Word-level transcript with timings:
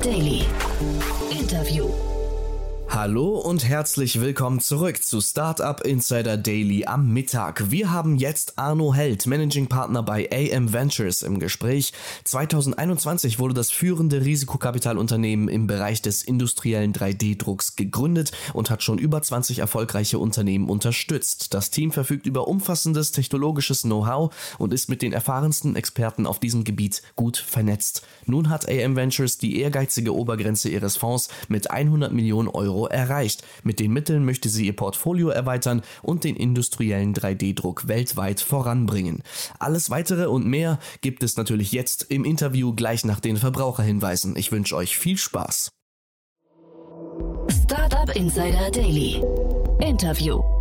Daily. 0.00 0.39
Hallo 3.02 3.38
und 3.38 3.66
herzlich 3.66 4.20
willkommen 4.20 4.60
zurück 4.60 5.02
zu 5.02 5.22
Startup 5.22 5.80
Insider 5.80 6.36
Daily 6.36 6.84
am 6.84 7.14
Mittag. 7.14 7.70
Wir 7.70 7.90
haben 7.90 8.16
jetzt 8.16 8.58
Arno 8.58 8.92
Held, 8.92 9.26
Managing 9.26 9.68
Partner 9.68 10.02
bei 10.02 10.28
AM 10.30 10.74
Ventures 10.74 11.22
im 11.22 11.38
Gespräch. 11.38 11.94
2021 12.24 13.38
wurde 13.38 13.54
das 13.54 13.70
führende 13.70 14.22
Risikokapitalunternehmen 14.22 15.48
im 15.48 15.66
Bereich 15.66 16.02
des 16.02 16.22
industriellen 16.22 16.92
3D-Drucks 16.92 17.74
gegründet 17.74 18.32
und 18.52 18.68
hat 18.68 18.82
schon 18.82 18.98
über 18.98 19.22
20 19.22 19.60
erfolgreiche 19.60 20.18
Unternehmen 20.18 20.68
unterstützt. 20.68 21.54
Das 21.54 21.70
Team 21.70 21.92
verfügt 21.92 22.26
über 22.26 22.48
umfassendes 22.48 23.12
technologisches 23.12 23.80
Know-how 23.80 24.30
und 24.58 24.74
ist 24.74 24.90
mit 24.90 25.00
den 25.00 25.14
erfahrensten 25.14 25.74
Experten 25.74 26.26
auf 26.26 26.38
diesem 26.38 26.64
Gebiet 26.64 27.00
gut 27.16 27.38
vernetzt. 27.38 28.02
Nun 28.26 28.50
hat 28.50 28.68
AM 28.68 28.94
Ventures 28.94 29.38
die 29.38 29.58
ehrgeizige 29.58 30.14
Obergrenze 30.14 30.68
ihres 30.68 30.98
Fonds 30.98 31.30
mit 31.48 31.70
100 31.70 32.12
Millionen 32.12 32.48
Euro 32.48 32.89
erreicht. 32.90 33.42
Mit 33.62 33.80
den 33.80 33.92
Mitteln 33.92 34.24
möchte 34.24 34.48
sie 34.48 34.66
ihr 34.66 34.76
Portfolio 34.76 35.28
erweitern 35.28 35.82
und 36.02 36.24
den 36.24 36.36
industriellen 36.36 37.14
3D-Druck 37.14 37.88
weltweit 37.88 38.40
voranbringen. 38.40 39.22
Alles 39.58 39.90
weitere 39.90 40.26
und 40.26 40.46
mehr 40.46 40.78
gibt 41.00 41.22
es 41.22 41.36
natürlich 41.36 41.72
jetzt 41.72 42.06
im 42.10 42.24
Interview 42.24 42.74
gleich 42.74 43.04
nach 43.04 43.20
den 43.20 43.36
Verbraucherhinweisen. 43.36 44.36
Ich 44.36 44.52
wünsche 44.52 44.76
euch 44.76 44.96
viel 44.96 45.16
Spaß. 45.16 45.70
Startup 47.48 48.14
Insider 48.14 48.70
Daily. 48.70 49.22
Interview. 49.80 50.59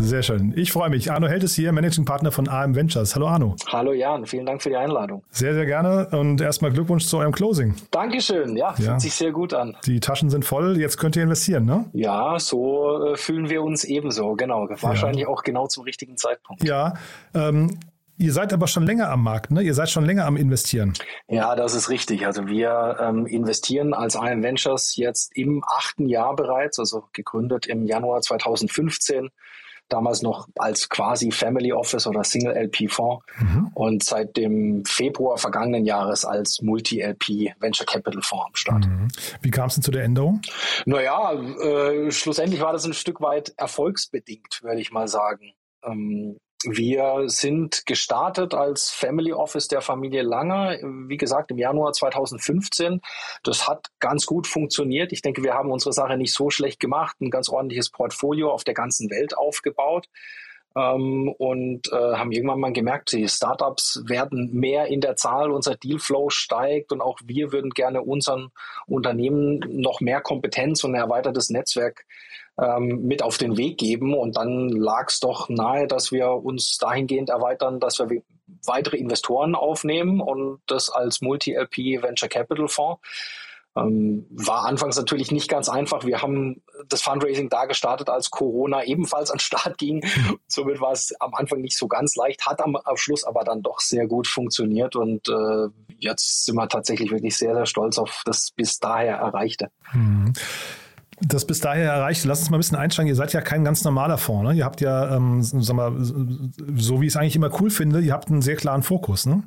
Sehr 0.00 0.22
schön. 0.22 0.54
Ich 0.56 0.72
freue 0.72 0.88
mich. 0.88 1.12
Arno 1.12 1.28
Held 1.28 1.44
ist 1.44 1.54
hier, 1.54 1.72
Managing 1.72 2.06
Partner 2.06 2.32
von 2.32 2.48
AM 2.48 2.74
Ventures. 2.74 3.14
Hallo 3.14 3.28
Arno. 3.28 3.54
Hallo 3.68 3.92
Jan, 3.92 4.24
vielen 4.24 4.46
Dank 4.46 4.62
für 4.62 4.70
die 4.70 4.76
Einladung. 4.76 5.22
Sehr, 5.30 5.52
sehr 5.52 5.66
gerne 5.66 6.08
und 6.12 6.40
erstmal 6.40 6.72
Glückwunsch 6.72 7.06
zu 7.06 7.18
eurem 7.18 7.32
Closing. 7.32 7.74
Dankeschön, 7.90 8.56
ja, 8.56 8.68
ja. 8.68 8.72
fühlt 8.72 9.00
sich 9.02 9.14
sehr 9.14 9.30
gut 9.30 9.52
an. 9.52 9.76
Die 9.84 10.00
Taschen 10.00 10.30
sind 10.30 10.46
voll, 10.46 10.78
jetzt 10.78 10.96
könnt 10.96 11.16
ihr 11.16 11.22
investieren, 11.22 11.66
ne? 11.66 11.84
Ja, 11.92 12.38
so 12.38 13.12
äh, 13.12 13.16
fühlen 13.16 13.50
wir 13.50 13.62
uns 13.62 13.84
ebenso, 13.84 14.34
genau. 14.36 14.66
Wahrscheinlich 14.80 15.24
ja. 15.24 15.28
auch 15.28 15.42
genau 15.42 15.66
zum 15.66 15.84
richtigen 15.84 16.16
Zeitpunkt. 16.16 16.64
Ja, 16.64 16.94
ähm, 17.34 17.78
Ihr 18.16 18.34
seid 18.34 18.52
aber 18.52 18.66
schon 18.66 18.84
länger 18.84 19.08
am 19.08 19.22
Markt, 19.22 19.50
ne? 19.50 19.62
Ihr 19.62 19.72
seid 19.72 19.88
schon 19.88 20.04
länger 20.04 20.26
am 20.26 20.36
Investieren. 20.36 20.92
Ja, 21.26 21.56
das 21.56 21.72
ist 21.72 21.88
richtig. 21.88 22.26
Also 22.26 22.48
wir 22.48 22.98
ähm, 23.00 23.24
investieren 23.24 23.94
als 23.94 24.14
IM 24.14 24.42
Ventures 24.42 24.94
jetzt 24.96 25.34
im 25.34 25.64
achten 25.66 26.06
Jahr 26.06 26.36
bereits, 26.36 26.78
also 26.78 27.04
gegründet 27.14 27.66
im 27.66 27.86
Januar 27.86 28.20
2015 28.20 29.30
damals 29.92 30.22
noch 30.22 30.48
als 30.56 30.88
quasi 30.88 31.30
Family 31.30 31.72
Office 31.72 32.06
oder 32.06 32.24
Single 32.24 32.54
LP 32.54 32.90
Fonds 32.90 33.24
mhm. 33.38 33.70
und 33.74 34.04
seit 34.04 34.36
dem 34.36 34.84
Februar 34.84 35.36
vergangenen 35.36 35.84
Jahres 35.84 36.24
als 36.24 36.60
Multi 36.62 37.00
LP 37.00 37.54
Venture 37.60 37.86
Capital 37.86 38.22
Fonds 38.22 38.46
am 38.46 38.54
Start. 38.54 38.86
Mhm. 38.86 39.08
Wie 39.42 39.50
kam 39.50 39.68
es 39.68 39.74
denn 39.74 39.82
zu 39.82 39.90
der 39.90 40.04
Änderung? 40.04 40.40
Naja, 40.86 41.32
äh, 41.32 42.10
schlussendlich 42.10 42.60
war 42.60 42.72
das 42.72 42.84
ein 42.84 42.94
Stück 42.94 43.20
weit 43.20 43.52
erfolgsbedingt, 43.56 44.62
würde 44.62 44.80
ich 44.80 44.90
mal 44.92 45.08
sagen. 45.08 45.52
Ähm, 45.84 46.36
wir 46.64 47.24
sind 47.26 47.86
gestartet 47.86 48.52
als 48.52 48.90
Family 48.90 49.32
Office 49.32 49.68
der 49.68 49.80
Familie 49.80 50.22
Langer, 50.22 50.76
wie 51.08 51.16
gesagt, 51.16 51.50
im 51.50 51.58
Januar 51.58 51.92
2015. 51.92 53.00
Das 53.42 53.66
hat 53.66 53.86
ganz 53.98 54.26
gut 54.26 54.46
funktioniert. 54.46 55.12
Ich 55.12 55.22
denke, 55.22 55.42
wir 55.42 55.54
haben 55.54 55.70
unsere 55.70 55.94
Sache 55.94 56.18
nicht 56.18 56.34
so 56.34 56.50
schlecht 56.50 56.78
gemacht, 56.78 57.20
ein 57.20 57.30
ganz 57.30 57.48
ordentliches 57.48 57.90
Portfolio 57.90 58.50
auf 58.50 58.64
der 58.64 58.74
ganzen 58.74 59.10
Welt 59.10 59.36
aufgebaut. 59.36 60.06
Ähm, 60.76 61.34
und 61.38 61.92
äh, 61.92 61.96
haben 61.96 62.30
irgendwann 62.30 62.60
mal 62.60 62.72
gemerkt, 62.72 63.12
die 63.12 63.28
Startups 63.28 64.02
werden 64.06 64.52
mehr 64.52 64.86
in 64.86 65.00
der 65.00 65.16
Zahl, 65.16 65.50
unser 65.50 65.74
Dealflow 65.74 66.30
steigt 66.30 66.92
und 66.92 67.00
auch 67.00 67.18
wir 67.24 67.52
würden 67.52 67.70
gerne 67.70 68.02
unseren 68.02 68.50
Unternehmen 68.86 69.60
noch 69.68 70.00
mehr 70.00 70.20
Kompetenz 70.20 70.84
und 70.84 70.94
ein 70.94 71.00
erweitertes 71.00 71.50
Netzwerk 71.50 72.06
ähm, 72.60 73.02
mit 73.02 73.22
auf 73.22 73.38
den 73.38 73.56
Weg 73.56 73.78
geben. 73.78 74.14
Und 74.14 74.36
dann 74.36 74.68
lag 74.68 75.08
es 75.08 75.20
doch 75.20 75.48
nahe, 75.48 75.86
dass 75.86 76.12
wir 76.12 76.30
uns 76.30 76.78
dahingehend 76.78 77.30
erweitern, 77.30 77.80
dass 77.80 77.98
wir 77.98 78.22
weitere 78.66 78.96
Investoren 78.96 79.54
aufnehmen 79.54 80.20
und 80.20 80.60
das 80.66 80.90
als 80.90 81.20
Multi-LP 81.20 82.02
Venture 82.02 82.28
Capital 82.28 82.68
Fonds. 82.68 83.00
Ähm, 83.76 84.26
war 84.30 84.66
anfangs 84.66 84.96
natürlich 84.96 85.30
nicht 85.30 85.48
ganz 85.48 85.68
einfach. 85.68 86.04
Wir 86.04 86.22
haben 86.22 86.62
das 86.88 87.02
Fundraising 87.02 87.48
da 87.48 87.66
gestartet, 87.66 88.08
als 88.08 88.30
Corona 88.30 88.84
ebenfalls 88.84 89.30
an 89.30 89.36
den 89.36 89.40
Start 89.40 89.78
ging. 89.78 90.04
Somit 90.48 90.80
war 90.80 90.92
es 90.92 91.14
am 91.20 91.34
Anfang 91.34 91.60
nicht 91.60 91.76
so 91.76 91.86
ganz 91.86 92.16
leicht, 92.16 92.46
hat 92.46 92.60
am, 92.62 92.76
am 92.76 92.96
Schluss 92.96 93.24
aber 93.24 93.44
dann 93.44 93.62
doch 93.62 93.80
sehr 93.80 94.06
gut 94.06 94.26
funktioniert 94.26 94.96
und 94.96 95.28
äh, 95.28 95.68
jetzt 95.98 96.44
sind 96.44 96.56
wir 96.56 96.68
tatsächlich 96.68 97.10
wirklich 97.12 97.36
sehr, 97.36 97.54
sehr 97.54 97.66
stolz 97.66 97.98
auf 97.98 98.22
das 98.24 98.50
bis 98.50 98.78
daher 98.80 99.16
Erreichte. 99.16 99.70
Mhm 99.92 100.32
das 101.20 101.46
bis 101.46 101.60
daher 101.60 101.92
erreicht. 101.92 102.24
Lass 102.24 102.40
uns 102.40 102.50
mal 102.50 102.56
ein 102.56 102.60
bisschen 102.60 102.78
einsteigen. 102.78 103.08
Ihr 103.08 103.14
seid 103.14 103.32
ja 103.32 103.40
kein 103.40 103.64
ganz 103.64 103.84
normaler 103.84 104.18
Fonds. 104.18 104.48
Ne? 104.48 104.56
Ihr 104.56 104.64
habt 104.64 104.80
ja, 104.80 105.14
ähm, 105.14 105.42
sag 105.42 105.76
mal, 105.76 105.92
so 105.98 107.00
wie 107.00 107.06
ich 107.06 107.12
es 107.12 107.16
eigentlich 107.16 107.36
immer 107.36 107.50
cool 107.60 107.70
finde, 107.70 108.00
ihr 108.00 108.12
habt 108.12 108.30
einen 108.30 108.42
sehr 108.42 108.56
klaren 108.56 108.82
Fokus. 108.82 109.26
Ne? 109.26 109.42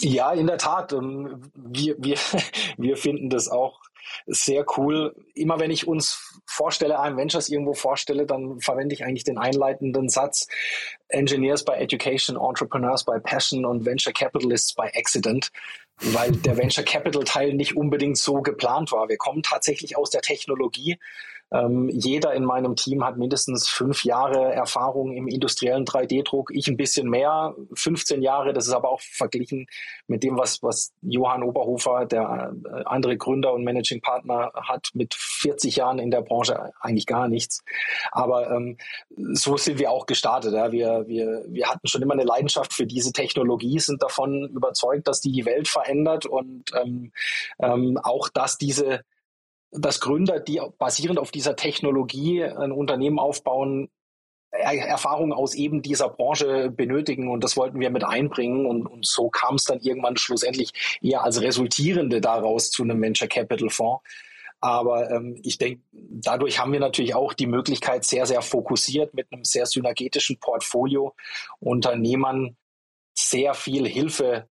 Ja, 0.00 0.32
in 0.32 0.46
der 0.46 0.58
Tat. 0.58 0.92
Ähm, 0.92 1.42
wir, 1.54 1.96
wir, 1.98 2.16
wir 2.76 2.96
finden 2.96 3.30
das 3.30 3.48
auch 3.48 3.80
sehr 4.26 4.64
cool. 4.76 5.14
Immer 5.34 5.60
wenn 5.60 5.70
ich 5.70 5.86
uns 5.86 6.40
vorstelle, 6.46 6.98
einem 6.98 7.16
Ventures 7.16 7.48
irgendwo 7.48 7.74
vorstelle, 7.74 8.26
dann 8.26 8.60
verwende 8.60 8.94
ich 8.94 9.04
eigentlich 9.04 9.24
den 9.24 9.38
einleitenden 9.38 10.08
Satz 10.08 10.46
Engineers 11.08 11.64
by 11.64 11.72
Education, 11.72 12.36
Entrepreneurs 12.36 13.04
by 13.04 13.20
Passion 13.22 13.64
und 13.64 13.84
Venture 13.84 14.12
Capitalists 14.12 14.74
by 14.74 14.88
Accident, 14.94 15.50
weil 15.98 16.32
der 16.32 16.56
Venture 16.56 16.84
Capital 16.84 17.24
Teil 17.24 17.54
nicht 17.54 17.76
unbedingt 17.76 18.18
so 18.18 18.40
geplant 18.40 18.92
war. 18.92 19.08
Wir 19.08 19.18
kommen 19.18 19.42
tatsächlich 19.42 19.96
aus 19.96 20.10
der 20.10 20.22
Technologie 20.22 20.98
ähm, 21.50 21.88
jeder 21.88 22.34
in 22.34 22.44
meinem 22.44 22.76
Team 22.76 23.04
hat 23.04 23.16
mindestens 23.16 23.68
fünf 23.68 24.04
Jahre 24.04 24.52
Erfahrung 24.52 25.12
im 25.12 25.28
industriellen 25.28 25.84
3D-Druck. 25.84 26.50
Ich 26.52 26.68
ein 26.68 26.76
bisschen 26.76 27.08
mehr, 27.08 27.54
15 27.74 28.22
Jahre. 28.22 28.52
Das 28.52 28.66
ist 28.66 28.72
aber 28.72 28.90
auch 28.90 29.00
verglichen 29.00 29.66
mit 30.06 30.22
dem, 30.22 30.36
was, 30.36 30.62
was 30.62 30.92
Johann 31.00 31.42
Oberhofer, 31.42 32.04
der 32.04 32.52
äh, 32.64 32.82
andere 32.84 33.16
Gründer 33.16 33.52
und 33.54 33.64
Managing 33.64 34.00
Partner, 34.00 34.52
hat 34.54 34.90
mit 34.94 35.14
40 35.14 35.76
Jahren 35.76 35.98
in 35.98 36.10
der 36.10 36.22
Branche 36.22 36.72
eigentlich 36.80 37.06
gar 37.06 37.28
nichts. 37.28 37.64
Aber 38.12 38.50
ähm, 38.50 38.76
so 39.10 39.56
sind 39.56 39.78
wir 39.78 39.90
auch 39.90 40.06
gestartet. 40.06 40.52
Ja. 40.52 40.70
Wir, 40.72 41.04
wir, 41.06 41.44
wir 41.48 41.68
hatten 41.68 41.86
schon 41.88 42.02
immer 42.02 42.14
eine 42.14 42.24
Leidenschaft 42.24 42.74
für 42.74 42.86
diese 42.86 43.12
Technologie, 43.12 43.78
sind 43.78 44.02
davon 44.02 44.48
überzeugt, 44.48 45.08
dass 45.08 45.20
die 45.20 45.32
die 45.32 45.46
Welt 45.46 45.68
verändert 45.68 46.26
und 46.26 46.72
ähm, 46.74 47.12
ähm, 47.58 47.98
auch, 48.02 48.28
dass 48.28 48.58
diese 48.58 49.00
dass 49.70 50.00
Gründer, 50.00 50.40
die 50.40 50.60
basierend 50.78 51.18
auf 51.18 51.30
dieser 51.30 51.56
Technologie 51.56 52.44
ein 52.44 52.72
Unternehmen 52.72 53.18
aufbauen, 53.18 53.90
Erfahrungen 54.50 55.32
aus 55.32 55.54
eben 55.54 55.82
dieser 55.82 56.08
Branche 56.08 56.70
benötigen 56.70 57.30
und 57.30 57.44
das 57.44 57.56
wollten 57.56 57.80
wir 57.80 57.90
mit 57.90 58.04
einbringen 58.04 58.64
und, 58.64 58.86
und 58.86 59.06
so 59.06 59.28
kam 59.28 59.56
es 59.56 59.64
dann 59.64 59.80
irgendwann 59.80 60.16
schlussendlich 60.16 60.98
eher 61.02 61.22
als 61.22 61.42
resultierende 61.42 62.20
daraus 62.20 62.70
zu 62.70 62.82
einem 62.82 63.00
Venture 63.00 63.28
Capital 63.28 63.68
Fonds. 63.68 64.02
Aber 64.60 65.10
ähm, 65.10 65.38
ich 65.44 65.58
denke, 65.58 65.82
dadurch 65.92 66.58
haben 66.58 66.72
wir 66.72 66.80
natürlich 66.80 67.14
auch 67.14 67.32
die 67.32 67.46
Möglichkeit, 67.46 68.04
sehr, 68.04 68.26
sehr 68.26 68.42
fokussiert 68.42 69.14
mit 69.14 69.30
einem 69.30 69.44
sehr 69.44 69.66
synergetischen 69.66 70.40
Portfolio 70.40 71.14
Unternehmern 71.60 72.56
sehr 73.14 73.54
viel 73.54 73.86
Hilfe 73.86 74.48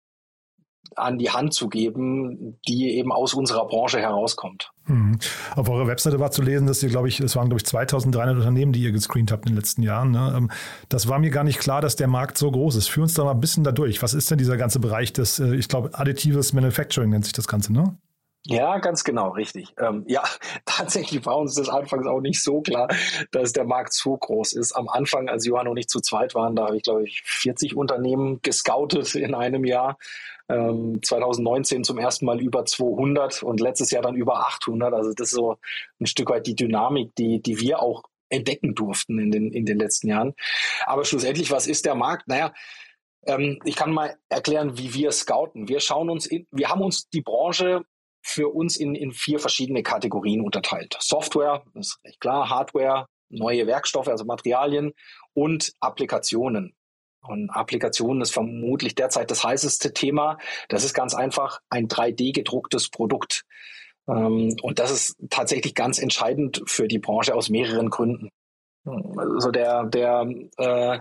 an 0.96 1.18
die 1.18 1.30
Hand 1.30 1.54
zu 1.54 1.68
geben, 1.68 2.58
die 2.68 2.96
eben 2.96 3.12
aus 3.12 3.34
unserer 3.34 3.66
Branche 3.66 4.00
herauskommt. 4.00 4.72
Mhm. 4.86 5.18
Auf 5.56 5.68
eurer 5.68 5.86
Webseite 5.86 6.20
war 6.20 6.30
zu 6.30 6.42
lesen, 6.42 6.66
dass 6.66 6.82
ihr, 6.82 6.88
glaube 6.88 7.08
ich, 7.08 7.20
es 7.20 7.36
waren, 7.36 7.48
glaube 7.48 7.60
ich, 7.60 7.66
2300 7.66 8.36
Unternehmen, 8.36 8.72
die 8.72 8.82
ihr 8.82 8.92
gescreent 8.92 9.32
habt 9.32 9.46
in 9.46 9.52
den 9.52 9.56
letzten 9.56 9.82
Jahren. 9.82 10.10
Ne? 10.10 10.34
Ähm, 10.36 10.50
das 10.88 11.08
war 11.08 11.18
mir 11.18 11.30
gar 11.30 11.44
nicht 11.44 11.58
klar, 11.58 11.80
dass 11.80 11.96
der 11.96 12.08
Markt 12.08 12.38
so 12.38 12.50
groß 12.50 12.76
ist. 12.76 12.88
Führ 12.88 13.04
uns 13.04 13.14
da 13.14 13.24
mal 13.24 13.32
ein 13.32 13.40
bisschen 13.40 13.64
da 13.64 13.72
durch. 13.72 14.02
Was 14.02 14.14
ist 14.14 14.30
denn 14.30 14.38
dieser 14.38 14.56
ganze 14.56 14.80
Bereich 14.80 15.12
des, 15.12 15.38
äh, 15.38 15.54
ich 15.56 15.68
glaube, 15.68 15.90
additives 15.94 16.52
Manufacturing 16.52 17.10
nennt 17.10 17.24
sich 17.24 17.32
das 17.32 17.48
Ganze, 17.48 17.72
ne? 17.72 17.96
Ja, 18.46 18.76
ganz 18.76 19.04
genau, 19.04 19.30
richtig. 19.30 19.74
Ähm, 19.78 20.04
ja, 20.06 20.22
tatsächlich 20.66 21.24
war 21.24 21.38
uns 21.38 21.54
das 21.54 21.70
anfangs 21.70 22.06
auch 22.06 22.20
nicht 22.20 22.42
so 22.42 22.60
klar, 22.60 22.88
dass 23.30 23.52
der 23.52 23.64
Markt 23.64 23.94
so 23.94 24.16
groß 24.16 24.52
ist. 24.52 24.72
Am 24.72 24.88
Anfang, 24.88 25.28
als 25.28 25.46
Johann 25.46 25.68
und 25.68 25.78
ich 25.78 25.88
zu 25.88 26.00
zweit 26.00 26.34
waren, 26.34 26.54
da 26.54 26.66
habe 26.66 26.76
ich, 26.76 26.82
glaube 26.82 27.04
ich, 27.04 27.22
40 27.24 27.74
Unternehmen 27.74 28.40
gescoutet 28.42 29.14
in 29.14 29.34
einem 29.34 29.64
Jahr. 29.64 29.96
Ähm, 30.48 31.00
2019 31.02 31.84
zum 31.84 31.98
ersten 31.98 32.26
Mal 32.26 32.40
über 32.40 32.64
200 32.66 33.42
und 33.42 33.60
letztes 33.60 33.90
Jahr 33.90 34.02
dann 34.02 34.14
über 34.14 34.46
800. 34.46 34.92
Also 34.92 35.12
das 35.14 35.28
ist 35.28 35.34
so 35.34 35.56
ein 36.00 36.06
Stück 36.06 36.30
weit 36.30 36.46
die 36.46 36.54
Dynamik, 36.54 37.14
die, 37.16 37.40
die 37.40 37.60
wir 37.60 37.80
auch 37.80 38.02
entdecken 38.28 38.74
durften 38.74 39.18
in 39.18 39.30
den, 39.30 39.52
in 39.52 39.64
den 39.64 39.78
letzten 39.78 40.08
Jahren. 40.08 40.34
Aber 40.84 41.04
schlussendlich, 41.04 41.50
was 41.50 41.66
ist 41.66 41.86
der 41.86 41.94
Markt? 41.94 42.28
Naja, 42.28 42.52
ähm, 43.26 43.58
ich 43.64 43.76
kann 43.76 43.92
mal 43.92 44.16
erklären, 44.28 44.76
wie 44.78 44.92
wir 44.94 45.12
scouten. 45.12 45.68
Wir 45.68 45.80
schauen 45.80 46.10
uns 46.10 46.26
in, 46.26 46.46
wir 46.50 46.68
haben 46.68 46.82
uns 46.82 47.08
die 47.08 47.22
Branche 47.22 47.82
für 48.22 48.54
uns 48.54 48.76
in, 48.76 48.94
in 48.94 49.12
vier 49.12 49.38
verschiedene 49.38 49.82
Kategorien 49.82 50.40
unterteilt. 50.40 50.96
Software, 51.00 51.62
das 51.74 51.88
ist 51.88 52.04
recht 52.04 52.20
klar, 52.20 52.48
Hardware, 52.48 53.06
neue 53.28 53.66
Werkstoffe, 53.66 54.08
also 54.08 54.24
Materialien 54.24 54.92
und 55.34 55.72
Applikationen. 55.80 56.74
Und 57.26 57.50
Applikationen 57.50 58.22
ist 58.22 58.32
vermutlich 58.32 58.94
derzeit 58.94 59.30
das 59.30 59.44
heißeste 59.44 59.92
Thema. 59.92 60.38
Das 60.68 60.84
ist 60.84 60.94
ganz 60.94 61.14
einfach 61.14 61.60
ein 61.70 61.88
3D 61.88 62.34
gedrucktes 62.34 62.90
Produkt. 62.90 63.44
Ähm, 64.08 64.56
und 64.62 64.78
das 64.78 64.90
ist 64.90 65.16
tatsächlich 65.30 65.74
ganz 65.74 65.98
entscheidend 65.98 66.62
für 66.66 66.88
die 66.88 66.98
Branche 66.98 67.34
aus 67.34 67.48
mehreren 67.48 67.90
Gründen. 67.90 68.30
Also 68.84 69.50
der, 69.50 69.84
der 69.84 70.28
äh, 70.58 70.98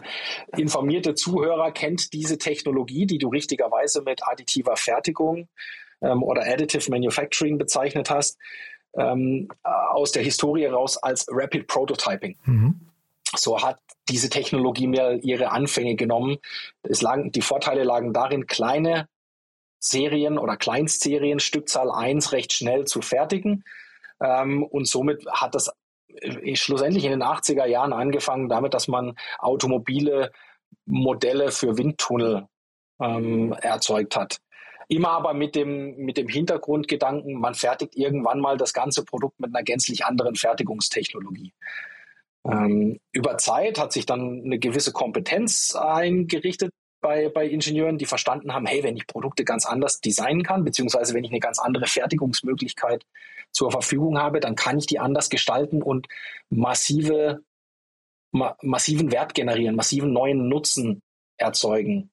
informierte 0.56 1.16
Zuhörer 1.16 1.72
kennt 1.72 2.14
diese 2.14 2.38
Technologie, 2.38 3.06
die 3.06 3.18
du 3.18 3.28
richtigerweise 3.28 4.02
mit 4.02 4.26
additiver 4.26 4.78
Fertigung 4.78 5.50
ähm, 6.02 6.24
oder 6.24 6.44
Additive 6.46 6.90
Manufacturing 6.90 7.58
bezeichnet 7.58 8.10
hast, 8.10 8.38
ähm, 8.98 9.50
aus 9.64 10.12
der 10.14 10.24
Historie 10.24 10.68
raus 10.68 10.98
als 10.98 11.26
Rapid 11.30 11.68
Prototyping. 11.68 12.38
Mhm. 12.46 12.93
So 13.36 13.62
hat 13.62 13.80
diese 14.10 14.30
Technologie 14.30 14.88
mir 14.88 15.20
ihre 15.24 15.52
Anfänge 15.52 15.96
genommen. 15.96 16.38
Es 16.84 17.02
lagen, 17.02 17.32
die 17.32 17.42
Vorteile 17.42 17.84
lagen 17.84 18.14
darin, 18.14 18.48
kleine 18.48 19.08
Serien 19.80 20.38
oder 20.38 20.58
Kleinstserien, 20.58 21.40
Stückzahl 21.40 21.92
1 21.92 22.32
recht 22.32 22.54
schnell 22.54 22.86
zu 22.86 23.02
fertigen. 23.02 23.64
Ähm, 24.22 24.64
und 24.64 24.88
somit 24.88 25.26
hat 25.30 25.56
das 25.56 25.72
äh, 26.08 26.56
schlussendlich 26.56 27.04
in 27.04 27.12
den 27.12 27.24
80er 27.24 27.66
Jahren 27.66 27.94
angefangen 27.94 28.50
damit, 28.50 28.74
dass 28.74 28.88
man 28.88 29.16
automobile 29.40 30.32
Modelle 30.86 31.52
für 31.52 31.78
Windtunnel 31.78 32.48
ähm, 33.00 33.54
erzeugt 33.54 34.16
hat. 34.16 34.40
Immer 34.88 35.10
aber 35.10 35.34
mit 35.34 35.56
dem, 35.56 35.96
mit 35.98 36.18
dem 36.18 36.28
Hintergrundgedanken, 36.28 37.40
man 37.40 37.56
fertigt 37.56 37.96
irgendwann 37.96 38.40
mal 38.40 38.58
das 38.58 38.74
ganze 38.74 39.04
Produkt 39.04 39.40
mit 39.40 39.54
einer 39.54 39.64
gänzlich 39.64 40.06
anderen 40.06 40.36
Fertigungstechnologie. 40.36 41.54
Ähm, 42.46 43.00
über 43.12 43.38
Zeit 43.38 43.80
hat 43.80 43.94
sich 43.94 44.06
dann 44.06 44.42
eine 44.44 44.60
gewisse 44.60 44.92
Kompetenz 44.92 45.76
eingerichtet 45.76 46.72
bei, 47.04 47.30
bei 47.30 47.46
Ingenieuren, 47.46 47.98
die 47.98 48.06
verstanden 48.06 48.54
haben, 48.54 48.66
hey, 48.66 48.84
wenn 48.84 48.98
ich 48.98 49.06
Produkte 49.06 49.44
ganz 49.44 49.66
anders 49.66 50.00
designen 50.02 50.44
kann, 50.44 50.64
beziehungsweise 50.64 51.14
wenn 51.14 51.24
ich 51.24 51.32
eine 51.32 51.40
ganz 51.40 51.60
andere 51.60 51.86
Fertigungsmöglichkeit 51.86 53.06
zur 53.52 53.72
Verfügung 53.72 54.18
habe, 54.18 54.40
dann 54.40 54.56
kann 54.56 54.80
ich 54.80 54.88
die 54.88 55.00
anders 55.00 55.30
gestalten 55.30 55.84
und 55.84 56.08
massive, 56.50 57.44
ma 58.32 58.58
massiven 58.62 59.12
Wert 59.12 59.36
generieren, 59.36 59.76
massiven 59.76 60.12
neuen 60.12 60.48
Nutzen 60.48 61.02
erzeugen, 61.38 62.10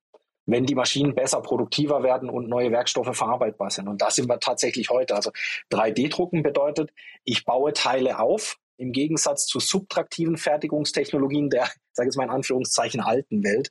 wenn 0.47 0.67
die 0.67 0.75
Maschinen 0.75 1.15
besser 1.15 1.41
produktiver 1.41 2.03
werden 2.03 2.29
und 2.29 2.49
neue 2.49 2.73
Werkstoffe 2.73 3.17
verarbeitbar 3.17 3.71
sind. 3.71 3.89
Und 3.89 4.03
da 4.03 4.11
sind 4.11 4.29
wir 4.29 4.41
tatsächlich 4.41 4.91
heute. 4.91 5.15
Also 5.15 5.31
3D-Drucken 5.73 6.43
bedeutet, 6.43 6.91
ich 7.25 7.45
baue 7.45 7.73
Teile 7.73 8.19
auf, 8.19 8.59
im 8.81 8.93
Gegensatz 8.93 9.47
zu 9.47 9.61
subtraktiven 9.61 10.37
Fertigungstechnologien 10.37 11.51
der, 11.51 11.69
sage 11.93 12.09
ich 12.11 12.17
mal 12.17 12.25
in 12.25 12.31
Anführungszeichen, 12.31 13.01
alten 13.01 13.45
Welt. 13.45 13.71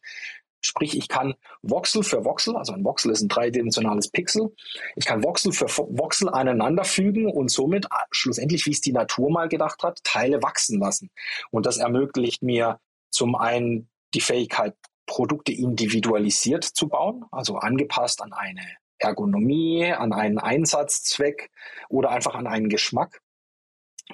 Sprich, 0.62 0.98
ich 0.98 1.08
kann 1.08 1.36
Voxel 1.62 2.04
für 2.04 2.26
Voxel, 2.26 2.58
also 2.58 2.74
ein 2.74 2.84
Voxel 2.84 3.12
ist 3.12 3.22
ein 3.22 3.30
dreidimensionales 3.30 4.12
Pixel, 4.12 4.54
ich 4.98 5.06
kann 5.06 5.24
Voxel 5.24 5.54
für 5.54 5.70
Voxel 5.70 6.30
aneinanderfügen 6.30 7.28
und 7.28 7.50
somit 7.50 7.90
ah, 7.92 8.06
schlussendlich, 8.12 8.66
wie 8.66 8.72
es 8.72 8.82
die 8.82 8.92
Natur 8.92 9.32
mal 9.32 9.48
gedacht 9.48 9.84
hat, 9.84 10.04
Teile 10.04 10.44
wachsen 10.44 10.80
lassen. 10.80 11.12
Und 11.50 11.66
das 11.66 11.78
ermöglicht 11.78 12.44
mir 12.44 12.80
zum 13.10 13.36
einen 13.36 13.90
die 14.14 14.22
Fähigkeit, 14.22 14.76
Produkte 15.06 15.54
individualisiert 15.54 16.64
zu 16.64 16.88
bauen, 16.88 17.26
also 17.32 17.56
angepasst 17.56 18.22
an 18.22 18.34
eine 18.34 18.62
Ergonomie, 19.00 19.92
an 19.92 20.14
einen 20.14 20.38
Einsatzzweck 20.38 21.50
oder 21.88 22.12
einfach 22.12 22.36
an 22.36 22.46
einen 22.46 22.70
Geschmack. 22.70 23.22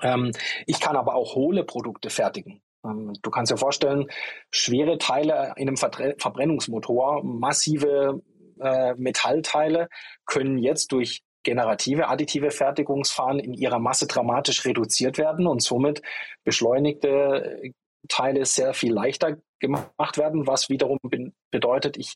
Ähm, 0.01 0.31
ich 0.65 0.79
kann 0.79 0.95
aber 0.95 1.15
auch 1.15 1.35
hohle 1.35 1.63
Produkte 1.63 2.09
fertigen. 2.09 2.61
Ähm, 2.83 3.13
du 3.21 3.29
kannst 3.29 3.51
dir 3.51 3.57
vorstellen, 3.57 4.07
schwere 4.51 4.97
Teile 4.97 5.53
in 5.57 5.67
einem 5.67 5.77
Verbrennungsmotor, 5.77 7.23
massive 7.23 8.21
äh, 8.59 8.93
Metallteile 8.95 9.89
können 10.25 10.57
jetzt 10.57 10.91
durch 10.91 11.21
generative 11.43 12.07
additive 12.07 12.51
Fertigungsfahren 12.51 13.39
in 13.39 13.53
ihrer 13.53 13.79
Masse 13.79 14.07
dramatisch 14.07 14.65
reduziert 14.65 15.17
werden 15.17 15.45
und 15.45 15.61
somit 15.61 16.01
beschleunigte 16.43 17.71
Teile 18.07 18.45
sehr 18.45 18.73
viel 18.73 18.93
leichter 18.93 19.37
gemacht 19.59 20.17
werden, 20.17 20.47
was 20.47 20.69
wiederum 20.69 20.97
be 21.03 21.31
bedeutet, 21.51 21.97
ich 21.97 22.15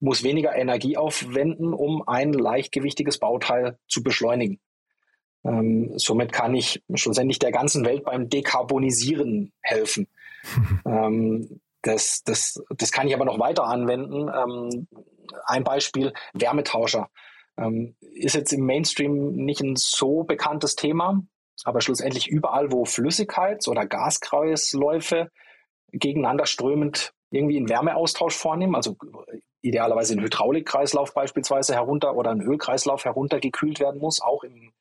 muss 0.00 0.22
weniger 0.22 0.54
Energie 0.54 0.96
aufwenden, 0.96 1.74
um 1.74 2.06
ein 2.06 2.32
leichtgewichtiges 2.32 3.18
Bauteil 3.18 3.78
zu 3.88 4.02
beschleunigen. 4.02 4.60
Ähm, 5.44 5.92
somit 5.96 6.32
kann 6.32 6.54
ich 6.54 6.82
schlussendlich 6.94 7.38
der 7.38 7.52
ganzen 7.52 7.84
Welt 7.84 8.04
beim 8.04 8.28
Dekarbonisieren 8.28 9.52
helfen. 9.60 10.08
ähm, 10.86 11.60
das, 11.82 12.22
das, 12.24 12.62
das 12.76 12.92
kann 12.92 13.06
ich 13.06 13.14
aber 13.14 13.24
noch 13.24 13.38
weiter 13.38 13.64
anwenden. 13.64 14.28
Ähm, 14.28 14.88
ein 15.46 15.64
Beispiel, 15.64 16.12
Wärmetauscher. 16.32 17.08
Ähm, 17.56 17.96
ist 18.00 18.34
jetzt 18.34 18.52
im 18.52 18.66
Mainstream 18.66 19.32
nicht 19.34 19.60
ein 19.60 19.76
so 19.76 20.22
bekanntes 20.22 20.76
Thema, 20.76 21.22
aber 21.64 21.80
schlussendlich 21.80 22.28
überall, 22.28 22.72
wo 22.72 22.84
Flüssigkeits- 22.84 23.68
oder 23.68 23.86
Gaskreisläufe 23.86 25.30
gegeneinander 25.92 26.46
strömend 26.46 27.12
irgendwie 27.30 27.56
einen 27.56 27.68
Wärmeaustausch 27.68 28.36
vornehmen, 28.36 28.74
also 28.74 28.96
idealerweise 29.60 30.14
ein 30.14 30.22
Hydraulikkreislauf 30.22 31.12
beispielsweise 31.14 31.74
herunter 31.74 32.16
oder 32.16 32.30
ein 32.30 32.40
Ölkreislauf 32.40 33.04
heruntergekühlt 33.04 33.80
werden 33.80 34.00
muss, 34.00 34.20
auch 34.20 34.44
im 34.44 34.72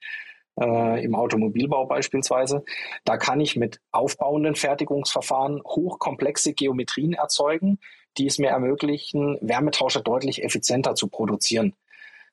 äh, 0.59 1.03
im 1.03 1.15
Automobilbau 1.15 1.85
beispielsweise. 1.85 2.63
Da 3.05 3.17
kann 3.17 3.39
ich 3.39 3.55
mit 3.55 3.79
aufbauenden 3.91 4.55
Fertigungsverfahren 4.55 5.61
hochkomplexe 5.63 6.53
Geometrien 6.53 7.13
erzeugen, 7.13 7.79
die 8.17 8.27
es 8.27 8.39
mir 8.39 8.49
ermöglichen, 8.49 9.37
Wärmetauscher 9.41 10.01
deutlich 10.01 10.43
effizienter 10.43 10.95
zu 10.95 11.07
produzieren. 11.07 11.75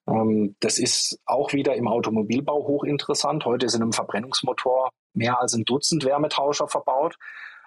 Ähm, 0.07 0.57
das 0.61 0.79
ist 0.79 1.19
auch 1.27 1.53
wieder 1.53 1.75
im 1.77 1.89
Automobilbau 1.89 2.67
hochinteressant. 2.67 3.45
Heute 3.45 3.69
sind 3.69 3.83
im 3.83 3.93
Verbrennungsmotor 3.93 4.91
mehr 5.13 5.41
als 5.41 5.55
ein 5.55 5.65
Dutzend 5.65 6.05
Wärmetauscher 6.05 6.69
verbaut 6.69 7.17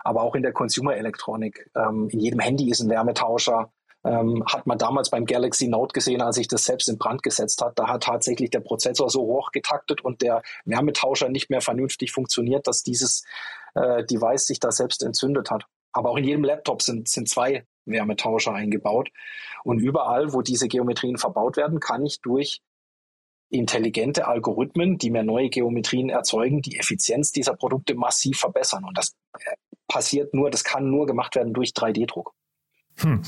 aber 0.07 0.21
auch 0.21 0.35
in 0.35 0.41
der 0.41 0.53
Consumer-Elektronik. 0.53 1.69
Ähm, 1.75 2.07
in 2.09 2.19
jedem 2.19 2.39
Handy 2.39 2.69
ist 2.71 2.79
ein 2.79 2.89
Wärmetauscher 2.89 3.71
ähm, 4.07 4.43
hat 4.45 4.65
man 4.67 4.77
damals 4.77 5.09
beim 5.09 5.25
Galaxy 5.25 5.67
Note 5.67 5.91
gesehen, 5.91 6.21
als 6.21 6.37
ich 6.37 6.47
das 6.47 6.63
selbst 6.63 6.87
in 6.87 6.97
Brand 6.97 7.23
gesetzt 7.23 7.61
hat. 7.61 7.77
Da 7.77 7.87
hat 7.87 8.03
tatsächlich 8.03 8.49
der 8.49 8.61
Prozessor 8.61 9.09
so 9.09 9.21
hoch 9.21 9.51
getaktet 9.51 10.01
und 10.01 10.21
der 10.21 10.43
Wärmetauscher 10.65 11.29
nicht 11.29 11.49
mehr 11.49 11.61
vernünftig 11.61 12.11
funktioniert, 12.11 12.67
dass 12.67 12.83
dieses 12.83 13.23
äh, 13.75 14.05
Device 14.05 14.47
sich 14.47 14.59
da 14.59 14.71
selbst 14.71 15.03
entzündet 15.03 15.51
hat. 15.51 15.65
Aber 15.91 16.11
auch 16.11 16.17
in 16.17 16.23
jedem 16.23 16.45
Laptop 16.45 16.81
sind, 16.81 17.09
sind 17.09 17.27
zwei 17.27 17.65
Wärmetauscher 17.85 18.53
eingebaut. 18.53 19.09
Und 19.63 19.79
überall, 19.79 20.33
wo 20.33 20.41
diese 20.41 20.67
Geometrien 20.67 21.17
verbaut 21.17 21.57
werden, 21.57 21.79
kann 21.79 22.05
ich 22.05 22.21
durch 22.21 22.61
intelligente 23.49 24.27
Algorithmen, 24.27 24.97
die 24.97 25.09
mir 25.09 25.23
neue 25.23 25.49
Geometrien 25.49 26.09
erzeugen, 26.09 26.61
die 26.61 26.77
Effizienz 26.77 27.31
dieser 27.31 27.55
Produkte 27.55 27.95
massiv 27.95 28.39
verbessern. 28.39 28.85
Und 28.85 28.97
das 28.97 29.15
äh, 29.39 29.55
passiert 29.87 30.33
nur, 30.33 30.49
das 30.49 30.63
kann 30.63 30.89
nur 30.89 31.05
gemacht 31.07 31.35
werden 31.35 31.53
durch 31.53 31.71
3D-Druck. 31.71 32.33
Hm 32.99 33.21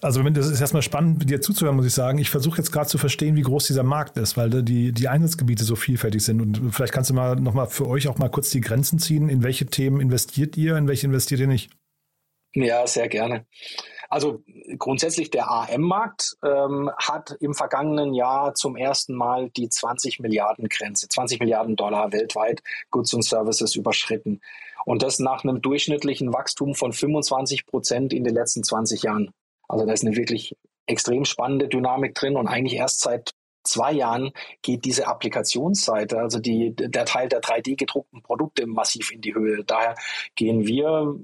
also 0.00 0.22
das 0.22 0.46
ist 0.46 0.60
erstmal 0.60 0.82
spannend, 0.82 1.28
dir 1.28 1.40
zuzuhören, 1.40 1.76
muss 1.76 1.86
ich 1.86 1.92
sagen. 1.92 2.18
Ich 2.18 2.30
versuche 2.30 2.58
jetzt 2.58 2.72
gerade 2.72 2.88
zu 2.88 2.98
verstehen, 2.98 3.36
wie 3.36 3.42
groß 3.42 3.66
dieser 3.66 3.82
Markt 3.82 4.16
ist, 4.16 4.36
weil 4.36 4.50
die, 4.62 4.92
die 4.92 5.08
Einsatzgebiete 5.08 5.64
so 5.64 5.76
vielfältig 5.76 6.24
sind. 6.24 6.40
Und 6.40 6.74
vielleicht 6.74 6.92
kannst 6.92 7.10
du 7.10 7.14
mal 7.14 7.36
nochmal 7.36 7.66
für 7.66 7.86
euch 7.86 8.08
auch 8.08 8.18
mal 8.18 8.30
kurz 8.30 8.50
die 8.50 8.60
Grenzen 8.60 8.98
ziehen. 8.98 9.28
In 9.28 9.42
welche 9.42 9.66
Themen 9.66 10.00
investiert 10.00 10.56
ihr, 10.56 10.76
in 10.76 10.88
welche 10.88 11.06
investiert 11.06 11.40
ihr 11.40 11.46
nicht? 11.46 11.70
Ja, 12.54 12.86
sehr 12.86 13.08
gerne. 13.08 13.44
Also 14.08 14.42
grundsätzlich 14.78 15.30
der 15.30 15.50
AM-Markt 15.50 16.36
ähm, 16.42 16.90
hat 16.96 17.36
im 17.40 17.54
vergangenen 17.54 18.14
Jahr 18.14 18.54
zum 18.54 18.76
ersten 18.76 19.14
Mal 19.14 19.50
die 19.50 19.68
20 19.68 20.20
Milliarden 20.20 20.68
Grenze, 20.68 21.08
20 21.08 21.40
Milliarden 21.40 21.76
Dollar 21.76 22.12
weltweit 22.12 22.62
Goods 22.90 23.12
und 23.14 23.24
Services 23.24 23.74
überschritten. 23.74 24.40
Und 24.86 25.02
das 25.02 25.18
nach 25.18 25.42
einem 25.42 25.60
durchschnittlichen 25.60 26.32
Wachstum 26.32 26.74
von 26.74 26.92
25 26.92 27.66
Prozent 27.66 28.12
in 28.12 28.24
den 28.24 28.34
letzten 28.34 28.62
20 28.62 29.02
Jahren. 29.02 29.32
Also 29.68 29.86
da 29.86 29.92
ist 29.92 30.04
eine 30.04 30.16
wirklich 30.16 30.56
extrem 30.86 31.24
spannende 31.24 31.68
Dynamik 31.68 32.14
drin 32.14 32.36
und 32.36 32.46
eigentlich 32.46 32.78
erst 32.78 33.00
seit 33.00 33.34
zwei 33.66 33.92
Jahren 33.92 34.30
geht 34.62 34.84
diese 34.84 35.06
Applikationsseite, 35.06 36.18
also 36.18 36.38
die, 36.38 36.74
der 36.74 37.04
Teil 37.04 37.28
der 37.28 37.40
3D 37.40 37.76
gedruckten 37.76 38.22
Produkte 38.22 38.66
massiv 38.66 39.12
in 39.12 39.20
die 39.20 39.34
Höhe. 39.34 39.64
Daher 39.64 39.96
gehen 40.36 40.66
wir 40.66 41.16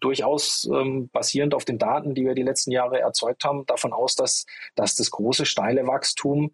durchaus 0.00 0.68
ähm, 0.72 1.08
basierend 1.08 1.54
auf 1.54 1.64
den 1.64 1.78
Daten, 1.78 2.14
die 2.14 2.24
wir 2.24 2.34
die 2.34 2.42
letzten 2.42 2.72
Jahre 2.72 3.00
erzeugt 3.00 3.44
haben, 3.44 3.64
davon 3.66 3.92
aus, 3.92 4.16
dass, 4.16 4.44
dass 4.74 4.96
das 4.96 5.10
große, 5.10 5.46
steile 5.46 5.86
Wachstum 5.86 6.52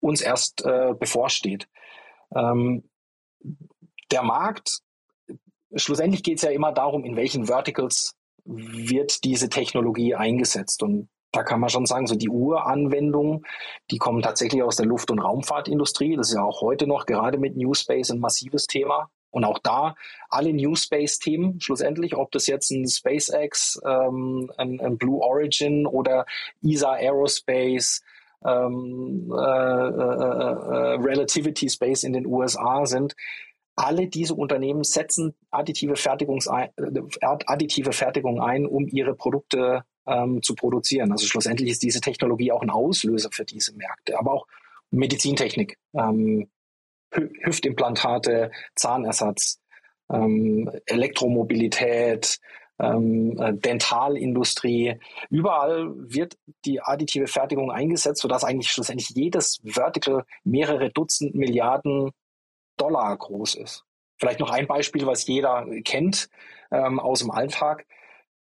uns 0.00 0.20
erst 0.20 0.64
äh, 0.64 0.94
bevorsteht. 0.98 1.68
Ähm, 2.34 2.88
der 4.10 4.22
Markt, 4.22 4.80
schlussendlich 5.74 6.22
geht 6.22 6.38
es 6.38 6.42
ja 6.42 6.50
immer 6.50 6.72
darum, 6.72 7.04
in 7.04 7.16
welchen 7.16 7.46
Verticals 7.46 8.16
wird 8.46 9.24
diese 9.24 9.48
Technologie 9.48 10.14
eingesetzt. 10.14 10.82
Und 10.82 11.08
da 11.32 11.42
kann 11.42 11.60
man 11.60 11.68
schon 11.68 11.86
sagen, 11.86 12.06
so 12.06 12.14
die 12.14 12.28
Uranwendungen, 12.28 13.44
die 13.90 13.98
kommen 13.98 14.22
tatsächlich 14.22 14.62
aus 14.62 14.76
der 14.76 14.86
Luft- 14.86 15.10
und 15.10 15.18
Raumfahrtindustrie. 15.18 16.16
Das 16.16 16.28
ist 16.28 16.36
ja 16.36 16.42
auch 16.42 16.60
heute 16.60 16.86
noch 16.86 17.06
gerade 17.06 17.38
mit 17.38 17.56
New 17.56 17.74
Space 17.74 18.10
ein 18.10 18.20
massives 18.20 18.66
Thema. 18.66 19.10
Und 19.30 19.44
auch 19.44 19.58
da 19.58 19.96
alle 20.30 20.54
New 20.54 20.74
Space-Themen 20.74 21.60
schlussendlich, 21.60 22.16
ob 22.16 22.32
das 22.32 22.46
jetzt 22.46 22.70
ein 22.70 22.88
SpaceX, 22.88 23.78
ähm, 23.84 24.50
ein, 24.56 24.80
ein, 24.80 24.96
Blue 24.96 25.20
Origin 25.20 25.86
oder 25.86 26.24
ESA 26.62 26.92
Aerospace, 26.92 28.02
ähm, 28.46 29.30
äh, 29.30 29.36
äh, 29.36 29.42
äh, 29.42 30.94
Relativity 31.02 31.68
Space 31.68 32.04
in 32.04 32.14
den 32.14 32.24
USA 32.24 32.86
sind. 32.86 33.14
Alle 33.76 34.08
diese 34.08 34.34
Unternehmen 34.34 34.84
setzen 34.84 35.34
additive, 35.50 35.96
Fertigungs 35.96 36.46
äh, 36.46 36.68
additive 37.46 37.92
Fertigung 37.92 38.40
ein, 38.40 38.66
um 38.66 38.88
ihre 38.88 39.14
Produkte 39.14 39.84
ähm, 40.06 40.42
zu 40.42 40.54
produzieren. 40.54 41.12
Also 41.12 41.26
schlussendlich 41.26 41.70
ist 41.70 41.82
diese 41.82 42.00
Technologie 42.00 42.52
auch 42.52 42.62
ein 42.62 42.70
Auslöser 42.70 43.28
für 43.30 43.44
diese 43.44 43.74
Märkte, 43.76 44.18
aber 44.18 44.32
auch 44.32 44.46
Medizintechnik, 44.90 45.78
ähm, 45.94 46.48
Hüftimplantate, 47.12 48.50
Zahnersatz, 48.74 49.60
ähm, 50.10 50.70
Elektromobilität, 50.86 52.38
ähm, 52.78 53.38
äh, 53.38 53.54
Dentalindustrie. 53.54 54.96
Überall 55.30 55.92
wird 55.96 56.36
die 56.64 56.80
additive 56.80 57.26
Fertigung 57.26 57.70
eingesetzt, 57.70 58.20
sodass 58.20 58.44
eigentlich 58.44 58.70
schlussendlich 58.70 59.10
jedes 59.10 59.60
Vertical 59.64 60.24
mehrere 60.44 60.90
Dutzend 60.90 61.34
Milliarden 61.34 62.10
Dollar 62.76 63.16
groß 63.16 63.54
ist. 63.56 63.84
Vielleicht 64.18 64.40
noch 64.40 64.50
ein 64.50 64.66
Beispiel, 64.66 65.06
was 65.06 65.26
jeder 65.26 65.66
kennt 65.84 66.28
ähm, 66.70 66.98
aus 66.98 67.20
dem 67.20 67.30
Alltag. 67.30 67.86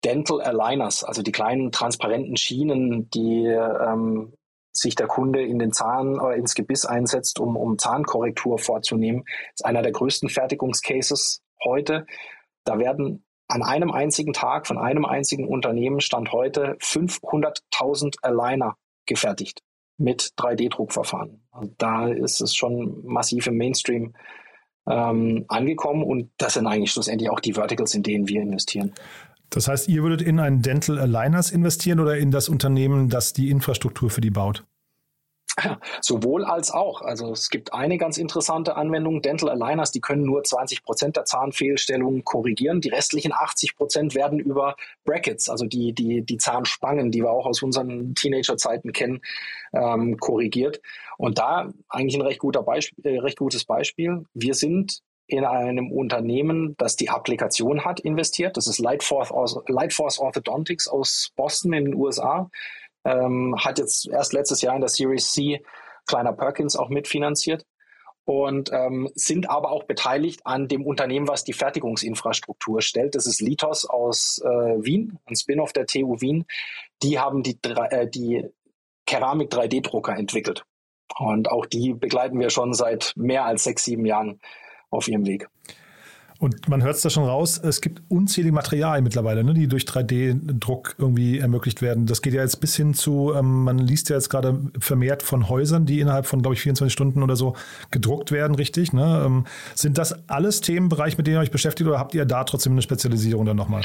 Dental 0.03 0.41
Aligners, 0.41 1.03
also 1.03 1.21
die 1.21 1.31
kleinen 1.31 1.71
transparenten 1.71 2.37
Schienen, 2.37 3.09
die 3.09 3.45
ähm, 3.45 4.33
sich 4.71 4.95
der 4.95 5.07
Kunde 5.07 5.43
in 5.43 5.59
den 5.59 5.73
Zahn 5.73 6.19
oder 6.19 6.35
ins 6.35 6.55
Gebiss 6.55 6.85
einsetzt, 6.85 7.39
um, 7.39 7.57
um 7.57 7.77
Zahnkorrektur 7.77 8.59
vorzunehmen, 8.59 9.25
ist 9.53 9.65
einer 9.65 9.81
der 9.81 9.91
größten 9.91 10.29
Fertigungscases 10.29 11.41
heute. 11.63 12.05
Da 12.63 12.79
werden 12.79 13.25
an 13.49 13.61
einem 13.61 13.91
einzigen 13.91 14.31
Tag 14.31 14.67
von 14.67 14.77
einem 14.77 15.05
einzigen 15.05 15.47
Unternehmen 15.47 15.99
stand 15.99 16.31
heute 16.31 16.77
500.000 16.79 18.17
Aligner 18.21 18.77
gefertigt 19.05 19.63
mit 19.99 20.33
3D-Druckverfahren. 20.37 21.41
Und 21.51 21.73
da 21.77 22.07
ist 22.07 22.41
es 22.41 22.55
schon 22.55 23.05
massiv 23.05 23.47
im 23.47 23.57
Mainstream 23.57 24.13
ähm, 24.87 25.45
angekommen 25.47 26.03
und 26.03 26.31
das 26.37 26.53
sind 26.55 26.65
eigentlich 26.67 26.91
schlussendlich 26.91 27.29
auch 27.29 27.39
die 27.39 27.53
Verticals, 27.53 27.93
in 27.93 28.03
denen 28.03 28.27
wir 28.27 28.41
investieren. 28.41 28.93
Das 29.49 29.67
heißt, 29.67 29.87
ihr 29.89 30.03
würdet 30.03 30.21
in 30.21 30.39
einen 30.39 30.61
Dental 30.61 30.99
Aligners 30.99 31.51
investieren 31.51 31.99
oder 31.99 32.17
in 32.17 32.31
das 32.31 32.49
Unternehmen, 32.49 33.09
das 33.09 33.33
die 33.33 33.49
Infrastruktur 33.49 34.09
für 34.09 34.21
die 34.21 34.29
baut? 34.29 34.63
Sowohl 36.01 36.45
als 36.45 36.71
auch. 36.71 37.01
Also 37.01 37.31
es 37.31 37.49
gibt 37.49 37.73
eine 37.73 37.97
ganz 37.97 38.17
interessante 38.17 38.75
Anwendung, 38.75 39.21
Dental 39.21 39.49
Aligners, 39.49 39.91
die 39.91 40.01
können 40.01 40.23
nur 40.23 40.43
20 40.43 40.83
Prozent 40.83 41.15
der 41.15 41.25
Zahnfehlstellungen 41.25 42.23
korrigieren. 42.23 42.81
Die 42.81 42.89
restlichen 42.89 43.33
80 43.33 43.75
Prozent 43.75 44.15
werden 44.15 44.39
über 44.39 44.75
Brackets, 45.05 45.49
also 45.49 45.65
die, 45.65 45.93
die, 45.93 46.21
die 46.21 46.37
Zahnspangen, 46.37 47.11
die 47.11 47.21
wir 47.21 47.31
auch 47.31 47.45
aus 47.45 47.61
unseren 47.61 48.15
Teenagerzeiten 48.15 48.93
kennen, 48.93 49.21
ähm, 49.73 50.17
korrigiert. 50.17 50.81
Und 51.17 51.37
da 51.37 51.71
eigentlich 51.89 52.15
ein 52.15 52.25
recht, 52.25 52.39
guter 52.39 52.63
Beispiel, 52.63 53.05
äh, 53.05 53.19
recht 53.19 53.37
gutes 53.37 53.65
Beispiel. 53.65 54.25
Wir 54.33 54.53
sind 54.53 55.01
in 55.27 55.45
einem 55.45 55.91
Unternehmen, 55.91 56.75
das 56.77 56.95
die 56.95 57.09
Applikation 57.09 57.85
hat, 57.85 57.99
investiert. 57.99 58.57
Das 58.57 58.65
ist 58.65 58.79
Lightforce 58.79 59.31
Orthodontics 60.19 60.87
aus 60.87 61.31
Boston 61.35 61.73
in 61.73 61.85
den 61.85 61.93
USA 61.93 62.49
ähm, 63.09 63.55
hat 63.57 63.79
jetzt 63.79 64.07
erst 64.07 64.33
letztes 64.33 64.61
Jahr 64.61 64.75
in 64.75 64.81
der 64.81 64.89
Series 64.89 65.31
C 65.31 65.63
Kleiner 66.07 66.33
Perkins 66.33 66.75
auch 66.75 66.89
mitfinanziert 66.89 67.65
und 68.25 68.71
ähm, 68.71 69.09
sind 69.15 69.49
aber 69.49 69.71
auch 69.71 69.83
beteiligt 69.83 70.41
an 70.45 70.67
dem 70.67 70.85
Unternehmen, 70.85 71.27
was 71.27 71.43
die 71.43 71.53
Fertigungsinfrastruktur 71.53 72.81
stellt. 72.81 73.15
Das 73.15 73.25
ist 73.25 73.41
Litos 73.41 73.85
aus 73.85 74.39
äh, 74.43 74.47
Wien, 74.47 75.17
ein 75.25 75.35
Spin-off 75.35 75.73
der 75.73 75.87
TU 75.87 76.19
Wien. 76.21 76.45
Die 77.01 77.19
haben 77.19 77.43
die, 77.43 77.57
äh, 77.63 78.07
die 78.07 78.45
Keramik 79.05 79.51
3D-Drucker 79.51 80.15
entwickelt. 80.15 80.63
Und 81.17 81.49
auch 81.49 81.65
die 81.65 81.93
begleiten 81.93 82.39
wir 82.39 82.49
schon 82.49 82.73
seit 82.73 83.13
mehr 83.15 83.45
als 83.45 83.63
sechs, 83.63 83.83
sieben 83.83 84.05
Jahren 84.05 84.39
auf 84.91 85.07
ihrem 85.07 85.25
Weg. 85.25 85.47
Und 86.39 86.69
man 86.69 86.81
hört 86.81 86.95
es 86.95 87.01
da 87.01 87.09
schon 87.09 87.25
raus, 87.25 87.57
es 87.57 87.81
gibt 87.81 88.01
unzählige 88.07 88.53
Materialien 88.53 89.03
mittlerweile, 89.03 89.43
ne, 89.43 89.53
die 89.53 89.67
durch 89.67 89.83
3D-Druck 89.83 90.95
irgendwie 90.97 91.37
ermöglicht 91.37 91.81
werden. 91.81 92.05
Das 92.05 92.21
geht 92.21 92.33
ja 92.33 92.41
jetzt 92.41 92.61
bis 92.61 92.77
hin 92.77 92.93
zu, 92.93 93.33
ähm, 93.35 93.65
man 93.65 93.77
liest 93.77 94.09
ja 94.09 94.15
jetzt 94.15 94.29
gerade 94.29 94.57
vermehrt 94.79 95.21
von 95.21 95.49
Häusern, 95.49 95.85
die 95.85 95.99
innerhalb 95.99 96.25
von, 96.25 96.41
glaube 96.41 96.55
ich, 96.55 96.61
24 96.61 96.93
Stunden 96.93 97.23
oder 97.23 97.35
so 97.35 97.55
gedruckt 97.91 98.31
werden, 98.31 98.55
richtig. 98.55 98.93
Ne? 98.93 99.23
Ähm, 99.25 99.47
sind 99.75 99.97
das 99.97 100.29
alles 100.29 100.61
Themenbereiche, 100.61 101.17
mit 101.17 101.27
denen 101.27 101.35
ihr 101.35 101.41
euch 101.41 101.51
beschäftigt 101.51 101.89
oder 101.89 101.99
habt 101.99 102.15
ihr 102.15 102.23
da 102.23 102.45
trotzdem 102.45 102.71
eine 102.71 102.83
Spezialisierung 102.83 103.45
dann 103.45 103.57
nochmal? 103.57 103.83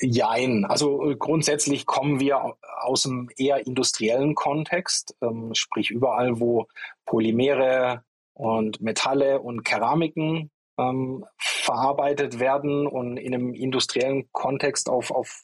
Jein. 0.00 0.64
Also 0.64 1.14
grundsätzlich 1.18 1.86
kommen 1.86 2.20
wir 2.20 2.54
aus 2.80 3.04
einem 3.04 3.28
eher 3.36 3.66
industriellen 3.66 4.34
Kontext, 4.34 5.14
ähm, 5.20 5.50
sprich 5.54 5.90
überall, 5.90 6.40
wo 6.40 6.66
Polymere, 7.04 8.02
und 8.34 8.80
Metalle 8.80 9.40
und 9.40 9.64
Keramiken 9.64 10.50
ähm, 10.78 11.24
verarbeitet 11.38 12.40
werden 12.40 12.86
und 12.86 13.16
in 13.16 13.34
einem 13.34 13.54
industriellen 13.54 14.28
Kontext 14.32 14.88
auf, 14.90 15.10
auf 15.10 15.42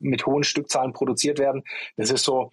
mit 0.00 0.26
hohen 0.26 0.44
Stückzahlen 0.44 0.92
produziert 0.92 1.38
werden. 1.38 1.62
Das 1.96 2.10
ist 2.10 2.24
so, 2.24 2.50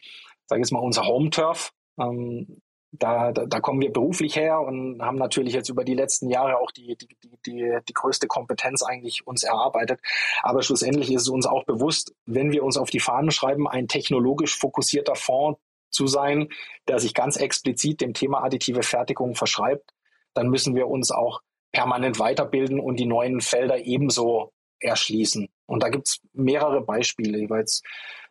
sage 0.47 0.61
ich 0.61 0.65
jetzt 0.65 0.71
mal, 0.71 0.79
unser 0.79 1.05
Home-Turf. 1.05 1.71
Ähm, 1.99 2.61
da, 2.91 3.31
da, 3.31 3.45
da 3.45 3.59
kommen 3.59 3.81
wir 3.81 3.93
beruflich 3.93 4.35
her 4.35 4.61
und 4.61 5.01
haben 5.01 5.17
natürlich 5.17 5.53
jetzt 5.53 5.69
über 5.69 5.83
die 5.83 5.93
letzten 5.93 6.27
Jahre 6.29 6.57
auch 6.57 6.71
die, 6.71 6.97
die, 6.97 7.07
die, 7.23 7.37
die, 7.45 7.77
die 7.87 7.93
größte 7.93 8.27
Kompetenz 8.27 8.81
eigentlich 8.81 9.27
uns 9.27 9.43
erarbeitet. 9.43 9.99
Aber 10.41 10.63
schlussendlich 10.63 11.11
ist 11.13 11.23
es 11.23 11.29
uns 11.29 11.45
auch 11.45 11.65
bewusst, 11.65 12.15
wenn 12.25 12.51
wir 12.51 12.63
uns 12.63 12.77
auf 12.77 12.89
die 12.89 12.99
Fahnen 12.99 13.29
schreiben, 13.29 13.67
ein 13.67 13.87
technologisch 13.87 14.57
fokussierter 14.57 15.15
Fonds 15.15 15.59
zu 15.89 16.07
sein, 16.07 16.49
der 16.87 16.99
sich 16.99 17.13
ganz 17.13 17.37
explizit 17.37 18.01
dem 18.01 18.13
Thema 18.13 18.43
additive 18.43 18.83
Fertigung 18.83 19.35
verschreibt, 19.35 19.91
dann 20.33 20.49
müssen 20.49 20.75
wir 20.75 20.87
uns 20.87 21.11
auch 21.11 21.41
permanent 21.71 22.19
weiterbilden 22.19 22.79
und 22.79 22.99
die 22.99 23.05
neuen 23.05 23.41
Felder 23.41 23.77
ebenso 23.85 24.51
erschließen. 24.79 25.49
Und 25.65 25.83
da 25.83 25.89
gibt 25.89 26.07
es 26.07 26.21
mehrere 26.33 26.81
Beispiele. 26.81 27.37
Ich 27.39 27.49
war 27.49 27.59
jetzt 27.59 27.85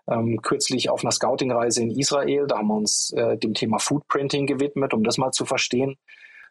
ähm, 0.08 0.40
kürzlich 0.42 0.90
auf 0.90 1.02
einer 1.02 1.12
Scouting-Reise 1.12 1.82
in 1.82 1.90
Israel, 1.90 2.46
da 2.46 2.58
haben 2.58 2.68
wir 2.68 2.76
uns 2.76 3.12
äh, 3.12 3.36
dem 3.36 3.54
Thema 3.54 3.78
Foodprinting 3.78 4.46
gewidmet, 4.46 4.94
um 4.94 5.04
das 5.04 5.18
mal 5.18 5.32
zu 5.32 5.44
verstehen, 5.44 5.96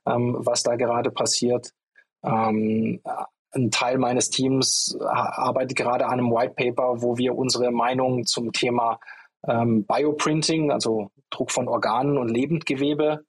ähm, 0.06 0.36
was 0.40 0.64
da 0.64 0.76
gerade 0.76 1.12
passiert. 1.12 1.72
Ähm, 2.24 3.02
ein 3.54 3.72
Teil 3.72 3.98
meines 3.98 4.30
Teams 4.30 4.98
arbeitet 5.02 5.76
gerade 5.76 6.06
an 6.06 6.20
einem 6.20 6.32
White 6.32 6.54
Paper, 6.56 7.02
wo 7.02 7.18
wir 7.18 7.36
unsere 7.36 7.72
Meinung 7.72 8.26
zum 8.26 8.52
Thema 8.52 9.00
ähm, 9.48 9.86
Bioprinting, 9.86 10.72
also 10.72 11.12
Druck 11.30 11.52
von 11.52 11.68
Organen 11.68 12.18
und 12.18 12.30
Lebendgewebe, 12.30 13.26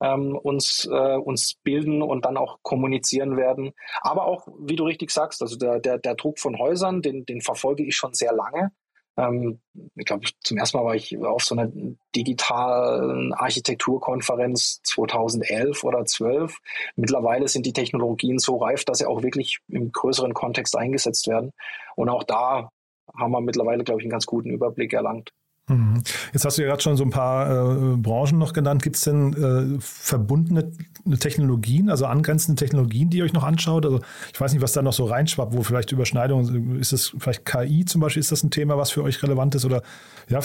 ähm, 0.00 0.36
uns, 0.36 0.88
äh, 0.90 1.16
uns 1.16 1.54
bilden 1.62 2.02
und 2.02 2.24
dann 2.24 2.36
auch 2.36 2.58
kommunizieren 2.62 3.36
werden. 3.36 3.72
Aber 4.00 4.26
auch, 4.26 4.48
wie 4.58 4.76
du 4.76 4.84
richtig 4.84 5.10
sagst, 5.10 5.42
also 5.42 5.56
der, 5.56 5.80
der, 5.80 5.98
der 5.98 6.14
Druck 6.14 6.38
von 6.38 6.58
Häusern, 6.58 7.02
den, 7.02 7.24
den 7.26 7.40
verfolge 7.40 7.84
ich 7.84 7.96
schon 7.96 8.14
sehr 8.14 8.32
lange. 8.32 8.72
Ähm, 9.16 9.60
ich 9.94 10.04
glaube, 10.06 10.26
zum 10.42 10.58
ersten 10.58 10.78
Mal 10.78 10.84
war 10.84 10.94
ich 10.94 11.16
auf 11.18 11.44
so 11.44 11.54
einer 11.54 11.70
digitalen 12.16 13.32
Architekturkonferenz 13.32 14.80
2011 14.82 15.84
oder 15.84 16.04
12. 16.04 16.58
Mittlerweile 16.96 17.48
sind 17.48 17.64
die 17.66 17.72
Technologien 17.72 18.38
so 18.38 18.56
reif, 18.56 18.84
dass 18.84 18.98
sie 18.98 19.06
auch 19.06 19.22
wirklich 19.22 19.60
im 19.68 19.92
größeren 19.92 20.34
Kontext 20.34 20.76
eingesetzt 20.76 21.28
werden. 21.28 21.52
Und 21.96 22.08
auch 22.08 22.24
da 22.24 22.70
haben 23.16 23.32
wir 23.32 23.40
mittlerweile, 23.40 23.84
glaube 23.84 24.00
ich, 24.00 24.04
einen 24.04 24.10
ganz 24.10 24.26
guten 24.26 24.50
Überblick 24.50 24.92
erlangt. 24.92 25.30
Mhm. 25.66 26.02
Jetzt 26.32 26.44
hast 26.44 26.58
du 26.58 26.62
ja 26.62 26.68
gerade 26.68 26.82
schon 26.82 26.96
so 26.96 27.04
ein 27.04 27.10
paar 27.10 27.50
äh, 27.50 27.96
Branchen 27.96 28.38
noch 28.38 28.52
genannt. 28.52 28.82
Gibt 28.82 28.96
es 28.96 29.02
denn 29.02 29.32
äh, 29.32 29.80
verbundene 29.80 30.72
Technologien, 31.18 31.88
also 31.88 32.04
angrenzende 32.04 32.58
Technologien, 32.58 33.08
die 33.08 33.18
ihr 33.18 33.24
euch 33.24 33.32
noch 33.32 33.44
anschaut? 33.44 33.86
Also 33.86 34.00
ich 34.32 34.38
weiß 34.38 34.52
nicht, 34.52 34.60
was 34.60 34.72
da 34.72 34.82
noch 34.82 34.92
so 34.92 35.04
reinschwappt, 35.06 35.56
wo 35.56 35.62
vielleicht 35.62 35.90
Überschneidungen, 35.92 36.78
ist 36.78 36.92
es 36.92 37.14
vielleicht 37.18 37.46
KI 37.46 37.86
zum 37.86 38.02
Beispiel, 38.02 38.20
ist 38.20 38.30
das 38.30 38.42
ein 38.42 38.50
Thema, 38.50 38.76
was 38.76 38.90
für 38.90 39.02
euch 39.02 39.22
relevant 39.22 39.54
ist? 39.54 39.64
Oder, 39.64 39.82
ja, 40.28 40.40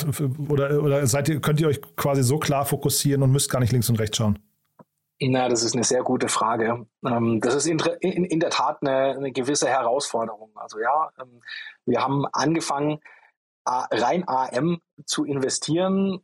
oder, 0.48 0.82
oder 0.82 1.06
seid 1.06 1.28
ihr, 1.28 1.42
könnt 1.42 1.60
ihr 1.60 1.68
euch 1.68 1.82
quasi 1.98 2.24
so 2.24 2.38
klar 2.38 2.64
fokussieren 2.64 3.22
und 3.22 3.32
müsst 3.32 3.52
gar 3.52 3.60
nicht 3.60 3.74
links 3.74 3.90
und 3.90 4.00
rechts 4.00 4.18
schauen? 4.18 4.40
Na, 5.22 5.50
das 5.50 5.64
ist 5.64 5.76
eine 5.76 5.84
sehr 5.84 6.02
gute 6.02 6.30
Frage. 6.30 6.86
Ähm, 7.06 7.42
das 7.42 7.54
ist 7.56 7.66
in, 7.68 8.40
der 8.40 8.50
Tat 8.52 8.78
eine, 8.82 9.18
eine 9.18 9.32
gewisse 9.34 9.68
Herausforderung. 9.68 10.52
Also 10.56 10.80
ja, 10.80 11.10
ähm, 11.22 11.42
wir 11.86 12.02
haben 12.02 12.26
angefangen, 12.32 13.00
rein 13.92 14.24
AM 14.28 14.80
zu 15.06 15.26
investieren, 15.26 16.20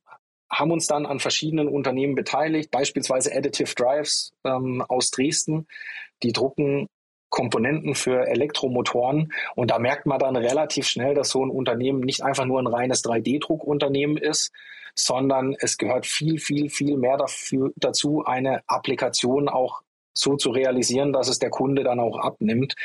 haben 0.49 0.71
uns 0.71 0.87
dann 0.87 1.05
an 1.05 1.19
verschiedenen 1.19 1.67
Unternehmen 1.67 2.15
beteiligt, 2.15 2.71
beispielsweise 2.71 3.35
Additive 3.35 3.73
Drives 3.75 4.33
ähm, 4.43 4.83
aus 4.87 5.11
Dresden. 5.11 5.67
Die 6.23 6.31
drucken 6.31 6.87
Komponenten 7.29 7.95
für 7.95 8.27
Elektromotoren. 8.27 9.33
Und 9.55 9.69
da 9.69 9.79
merkt 9.79 10.05
man 10.05 10.19
dann 10.19 10.37
relativ 10.37 10.87
schnell, 10.87 11.15
dass 11.15 11.29
so 11.29 11.43
ein 11.43 11.49
Unternehmen 11.49 11.99
nicht 11.99 12.23
einfach 12.23 12.45
nur 12.45 12.61
ein 12.61 12.67
reines 12.67 13.03
3D-Druckunternehmen 13.03 14.17
ist, 14.17 14.53
sondern 14.95 15.53
es 15.59 15.77
gehört 15.77 16.05
viel, 16.05 16.39
viel, 16.39 16.69
viel 16.69 16.95
mehr 16.95 17.17
dafür, 17.17 17.71
dazu, 17.75 18.23
eine 18.23 18.61
Applikation 18.67 19.49
auch 19.49 19.81
so 20.13 20.37
zu 20.37 20.51
realisieren, 20.51 21.11
dass 21.11 21.27
es 21.27 21.39
der 21.39 21.49
Kunde 21.49 21.83
dann 21.83 21.99
auch 21.99 22.17
abnimmt. 22.17 22.75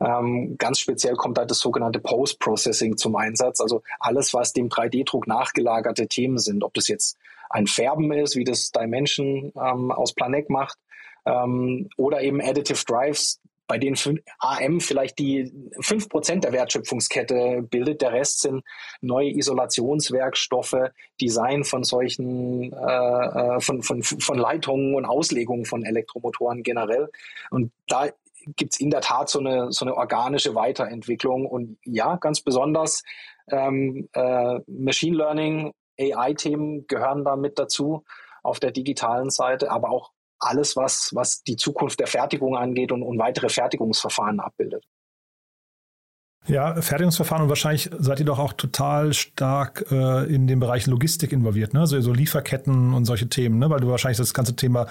Ähm, 0.00 0.56
ganz 0.58 0.80
speziell 0.80 1.14
kommt 1.14 1.36
da 1.36 1.44
das 1.44 1.58
sogenannte 1.58 2.00
Post-Processing 2.00 2.96
zum 2.96 3.16
Einsatz, 3.16 3.60
also 3.60 3.82
alles, 3.98 4.32
was 4.32 4.52
dem 4.52 4.68
3D-Druck 4.68 5.26
nachgelagerte 5.26 6.08
Themen 6.08 6.38
sind, 6.38 6.64
ob 6.64 6.74
das 6.74 6.88
jetzt 6.88 7.18
ein 7.50 7.66
Färben 7.66 8.10
ist, 8.12 8.36
wie 8.36 8.44
das 8.44 8.70
Dimension 8.70 9.52
ähm, 9.56 9.90
aus 9.92 10.14
Planec 10.14 10.48
macht, 10.48 10.78
ähm, 11.26 11.90
oder 11.96 12.22
eben 12.22 12.40
Additive 12.40 12.82
Drives, 12.86 13.40
bei 13.66 13.78
denen 13.78 13.96
AM 14.40 14.80
vielleicht 14.80 15.20
die 15.20 15.52
fünf 15.80 16.08
Prozent 16.08 16.42
der 16.42 16.52
Wertschöpfungskette 16.52 17.62
bildet. 17.62 18.02
Der 18.02 18.12
Rest 18.12 18.40
sind 18.40 18.64
neue 19.00 19.30
Isolationswerkstoffe, 19.30 20.90
Design 21.20 21.62
von 21.62 21.84
solchen, 21.84 22.72
äh, 22.72 22.76
äh 22.76 23.60
von, 23.60 23.84
von, 23.84 24.02
von 24.02 24.38
Leitungen 24.38 24.96
und 24.96 25.04
Auslegungen 25.04 25.66
von 25.66 25.84
Elektromotoren 25.84 26.64
generell. 26.64 27.10
Und 27.50 27.70
da 27.86 28.08
gibt 28.56 28.74
es 28.74 28.80
in 28.80 28.90
der 28.90 29.00
Tat 29.00 29.28
so 29.28 29.38
eine, 29.38 29.72
so 29.72 29.84
eine 29.84 29.96
organische 29.96 30.54
Weiterentwicklung. 30.54 31.46
Und 31.46 31.78
ja, 31.84 32.16
ganz 32.16 32.40
besonders 32.40 33.02
ähm, 33.50 34.08
äh, 34.12 34.60
Machine 34.66 35.16
Learning, 35.16 35.72
AI-Themen 35.98 36.86
gehören 36.86 37.24
da 37.24 37.36
mit 37.36 37.58
dazu 37.58 38.04
auf 38.42 38.58
der 38.60 38.70
digitalen 38.70 39.30
Seite, 39.30 39.70
aber 39.70 39.90
auch 39.90 40.12
alles, 40.38 40.76
was, 40.76 41.10
was 41.12 41.42
die 41.42 41.56
Zukunft 41.56 42.00
der 42.00 42.06
Fertigung 42.06 42.56
angeht 42.56 42.92
und, 42.92 43.02
und 43.02 43.18
weitere 43.18 43.48
Fertigungsverfahren 43.48 44.40
abbildet. 44.40 44.84
Ja, 46.46 46.80
Fertigungsverfahren 46.80 47.42
und 47.42 47.48
wahrscheinlich 47.50 47.90
seid 47.98 48.18
ihr 48.18 48.24
doch 48.24 48.38
auch 48.38 48.54
total 48.54 49.12
stark 49.12 49.84
äh, 49.90 50.24
in 50.34 50.46
den 50.46 50.58
Bereich 50.58 50.86
Logistik 50.86 51.32
involviert, 51.32 51.74
ne? 51.74 51.80
Also 51.80 52.00
so 52.00 52.14
Lieferketten 52.14 52.94
und 52.94 53.04
solche 53.04 53.28
Themen, 53.28 53.58
ne? 53.58 53.68
Weil 53.68 53.80
du 53.80 53.88
wahrscheinlich 53.88 54.16
das 54.16 54.32
ganze 54.32 54.56
Thema 54.56 54.86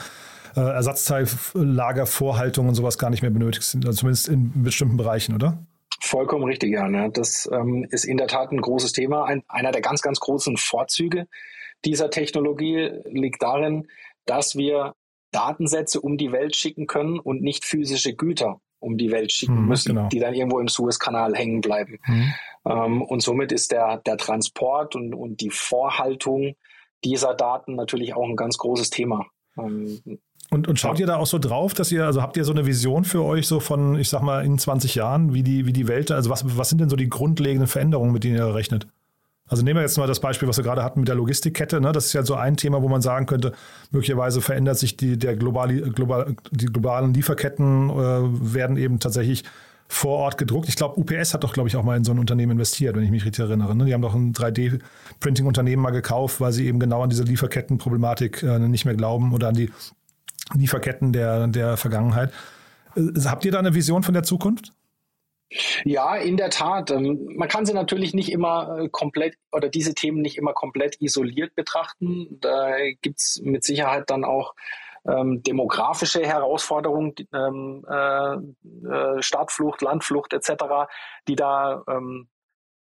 äh, 0.56 0.60
Ersatzteillagervorhaltung 0.60 2.68
und 2.68 2.76
sowas 2.76 2.98
gar 2.98 3.10
nicht 3.10 3.22
mehr 3.22 3.32
benötigst, 3.32 3.76
also 3.76 3.92
zumindest 3.92 4.28
in 4.28 4.64
bestimmten 4.64 4.98
Bereichen, 4.98 5.36
oder? 5.36 5.64
Vollkommen 6.02 6.46
richtig, 6.46 6.72
ja. 6.72 6.88
Ne? 6.88 7.10
Das 7.12 7.50
ähm, 7.52 7.86
ist 7.90 8.06
in 8.06 8.18
der 8.18 8.28
Tat 8.28 8.52
ein 8.52 8.62
großes 8.62 8.94
Thema. 8.94 9.26
Ein, 9.26 9.44
einer 9.48 9.72
der 9.72 9.82
ganz, 9.82 10.02
ganz 10.02 10.20
großen 10.20 10.58
Vorzüge 10.58 11.28
dieser 11.86 12.10
Technologie 12.10 12.92
liegt 13.06 13.42
darin, 13.42 13.88
dass 14.26 14.56
wir 14.56 14.94
Datensätze 15.32 16.02
um 16.02 16.18
die 16.18 16.32
Welt 16.32 16.56
schicken 16.56 16.88
können 16.88 17.20
und 17.20 17.42
nicht 17.42 17.66
physische 17.66 18.16
Güter 18.16 18.60
um 18.80 18.98
die 18.98 19.12
Welt 19.12 19.32
schicken 19.32 19.58
hm, 19.58 19.68
müssen, 19.68 19.96
genau. 19.96 20.08
die 20.08 20.20
dann 20.20 20.34
irgendwo 20.34 20.60
im 20.60 20.70
Suezkanal 20.70 21.36
hängen 21.36 21.62
bleiben. 21.62 22.00
Hm. 22.04 22.34
Ähm, 22.66 23.02
und 23.02 23.22
somit 23.22 23.52
ist 23.52 23.72
der, 23.72 23.98
der 23.98 24.18
Transport 24.18 24.96
und, 24.96 25.14
und 25.14 25.42
die 25.42 25.50
Vorhaltung 25.50 26.56
dieser 27.04 27.34
Daten 27.34 27.76
natürlich 27.76 28.14
auch 28.14 28.28
ein 28.28 28.36
ganz 28.36 28.58
großes 28.58 28.90
Thema. 28.90 29.26
Ähm, 29.58 30.20
und, 30.52 30.68
und 30.68 30.80
schaut 30.80 31.00
ihr 31.00 31.06
da 31.06 31.18
auch 31.18 31.28
so 31.28 31.38
drauf, 31.38 31.74
dass 31.74 31.92
ihr, 31.92 32.06
also 32.06 32.22
habt 32.22 32.36
ihr 32.36 32.44
so 32.44 32.52
eine 32.52 32.66
Vision 32.66 33.04
für 33.04 33.24
euch 33.24 33.48
so 33.48 33.60
von, 33.60 34.00
ich 34.00 34.10
sag 34.10 34.24
mal, 34.24 34.44
in 34.44 34.58
20 34.58 34.96
Jahren, 34.96 35.34
wie 35.34 35.44
die, 35.44 35.68
wie 35.68 35.74
die 35.74 35.88
Welt, 35.88 36.12
also 36.12 36.30
was, 36.30 36.44
was 36.58 36.70
sind 36.70 36.82
denn 36.82 36.90
so 36.90 36.96
die 36.96 37.10
grundlegenden 37.10 37.68
Veränderungen, 37.68 38.12
mit 38.12 38.24
denen 38.24 38.36
ihr 38.38 38.56
rechnet? 38.56 38.88
Also 39.48 39.64
nehmen 39.64 39.78
wir 39.78 39.82
jetzt 39.82 39.98
mal 39.98 40.08
das 40.08 40.20
Beispiel, 40.20 40.48
was 40.48 40.58
wir 40.58 40.64
gerade 40.64 40.84
hatten 40.84 41.00
mit 41.00 41.08
der 41.08 41.16
Logistikkette. 41.16 41.82
Ne? 41.82 41.92
Das 41.92 42.06
ist 42.06 42.14
ja 42.14 42.24
so 42.24 42.36
ein 42.36 42.56
Thema, 42.56 42.84
wo 42.84 42.88
man 42.88 43.02
sagen 43.02 43.26
könnte, 43.26 43.54
möglicherweise 43.92 44.42
verändert 44.42 44.78
sich 44.78 44.96
die, 44.96 45.18
der 45.18 45.36
globale, 45.36 45.82
global, 45.82 46.36
die 46.52 46.68
globalen 46.68 47.14
Lieferketten, 47.16 47.90
äh, 47.90 47.94
werden 48.54 48.78
eben 48.78 49.00
tatsächlich 49.00 49.44
vor 49.88 50.20
Ort 50.20 50.38
gedruckt. 50.38 50.70
Ich 50.70 50.76
glaube, 50.76 51.00
UPS 51.00 51.34
hat 51.34 51.44
doch, 51.44 51.52
glaube 51.52 51.68
ich, 51.68 51.76
auch 51.76 51.84
mal 51.84 51.98
in 51.98 52.04
so 52.04 52.12
ein 52.12 52.20
Unternehmen 52.20 52.52
investiert, 52.54 52.96
wenn 52.96 53.04
ich 53.04 53.10
mich 53.10 53.26
richtig 53.26 53.44
erinnere. 53.44 53.76
Ne? 53.76 53.86
Die 53.86 53.94
haben 53.96 54.04
doch 54.04 54.14
ein 54.14 54.34
3D-Printing-Unternehmen 54.34 55.82
mal 55.82 55.90
gekauft, 55.90 56.40
weil 56.40 56.52
sie 56.54 56.68
eben 56.68 56.80
genau 56.80 57.02
an 57.02 57.10
diese 57.10 57.24
Lieferkettenproblematik 57.24 58.44
äh, 58.44 58.60
nicht 58.60 58.86
mehr 58.86 58.96
glauben 58.96 59.34
oder 59.34 59.48
an 59.48 59.56
die 59.56 59.72
Lieferketten 60.56 61.14
der, 61.14 61.48
der 61.48 61.78
Vergangenheit. 61.78 62.32
Äh, 62.96 63.02
habt 63.26 63.46
ihr 63.46 63.52
da 63.52 63.60
eine 63.60 63.74
Vision 63.74 64.04
von 64.04 64.14
der 64.14 64.24
Zukunft? 64.24 64.74
Ja, 65.84 66.16
in 66.16 66.38
der 66.38 66.52
Tat. 66.52 66.92
Ähm, 66.92 67.32
man 67.36 67.48
kann 67.48 67.66
sie 67.66 67.74
natürlich 67.74 68.14
nicht 68.14 68.32
immer 68.32 68.80
äh, 68.80 68.90
komplett 68.90 69.36
oder 69.52 69.70
diese 69.70 69.96
Themen 69.96 70.22
nicht 70.22 70.38
immer 70.38 70.54
komplett 70.54 71.02
isoliert 71.02 71.56
betrachten. 71.56 72.38
Da 72.40 72.76
gibt's 73.02 73.42
mit 73.44 73.64
Sicherheit 73.64 74.10
dann 74.10 74.24
auch 74.24 74.54
ähm, 75.08 75.42
demografische 75.42 76.26
Herausforderungen, 76.26 77.16
ähm, 77.34 77.86
äh, 77.90 78.36
äh, 78.36 79.22
Stadtflucht, 79.22 79.82
Landflucht 79.82 80.34
etc., 80.34 80.52
die 81.28 81.36
da 81.36 81.84
ähm, 81.88 82.28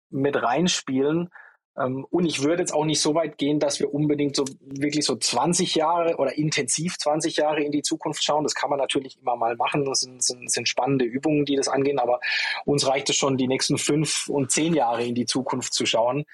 mit 0.09 0.41
reinspielen. 0.41 1.29
Ähm, 1.77 2.05
und 2.09 2.25
ich 2.25 2.41
würde 2.41 2.61
jetzt 2.61 2.73
auch 2.73 2.85
nicht 2.85 3.01
so 3.01 3.15
weit 3.15 3.37
gehen, 3.37 3.59
dass 3.59 3.79
wir 3.79 3.93
unbedingt 3.93 4.35
so 4.35 4.45
wirklich 4.61 5.05
so 5.05 5.15
20 5.15 5.75
Jahre 5.75 6.15
oder 6.17 6.37
intensiv 6.37 6.97
20 6.97 7.37
Jahre 7.37 7.61
in 7.61 7.71
die 7.71 7.81
Zukunft 7.81 8.23
schauen. 8.23 8.43
Das 8.43 8.55
kann 8.55 8.69
man 8.69 8.79
natürlich 8.79 9.19
immer 9.21 9.35
mal 9.35 9.55
machen. 9.55 9.85
Das 9.85 10.01
sind, 10.01 10.23
sind, 10.23 10.49
sind 10.49 10.69
spannende 10.69 11.05
Übungen, 11.05 11.45
die 11.45 11.55
das 11.55 11.67
angehen. 11.67 11.99
Aber 11.99 12.19
uns 12.65 12.87
reicht 12.87 13.09
es 13.09 13.17
schon, 13.17 13.37
die 13.37 13.47
nächsten 13.47 13.77
fünf 13.77 14.29
und 14.29 14.51
zehn 14.51 14.73
Jahre 14.73 15.03
in 15.03 15.15
die 15.15 15.25
Zukunft 15.25 15.73
zu 15.73 15.85
schauen. 15.85 16.25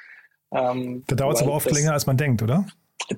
Ähm, 0.52 1.04
da 1.08 1.16
dauert 1.16 1.38
es 1.38 1.42
aber 1.42 1.54
oft 1.54 1.70
das, 1.70 1.78
länger, 1.78 1.94
als 1.94 2.06
man 2.06 2.18
denkt, 2.18 2.42
oder? 2.44 2.66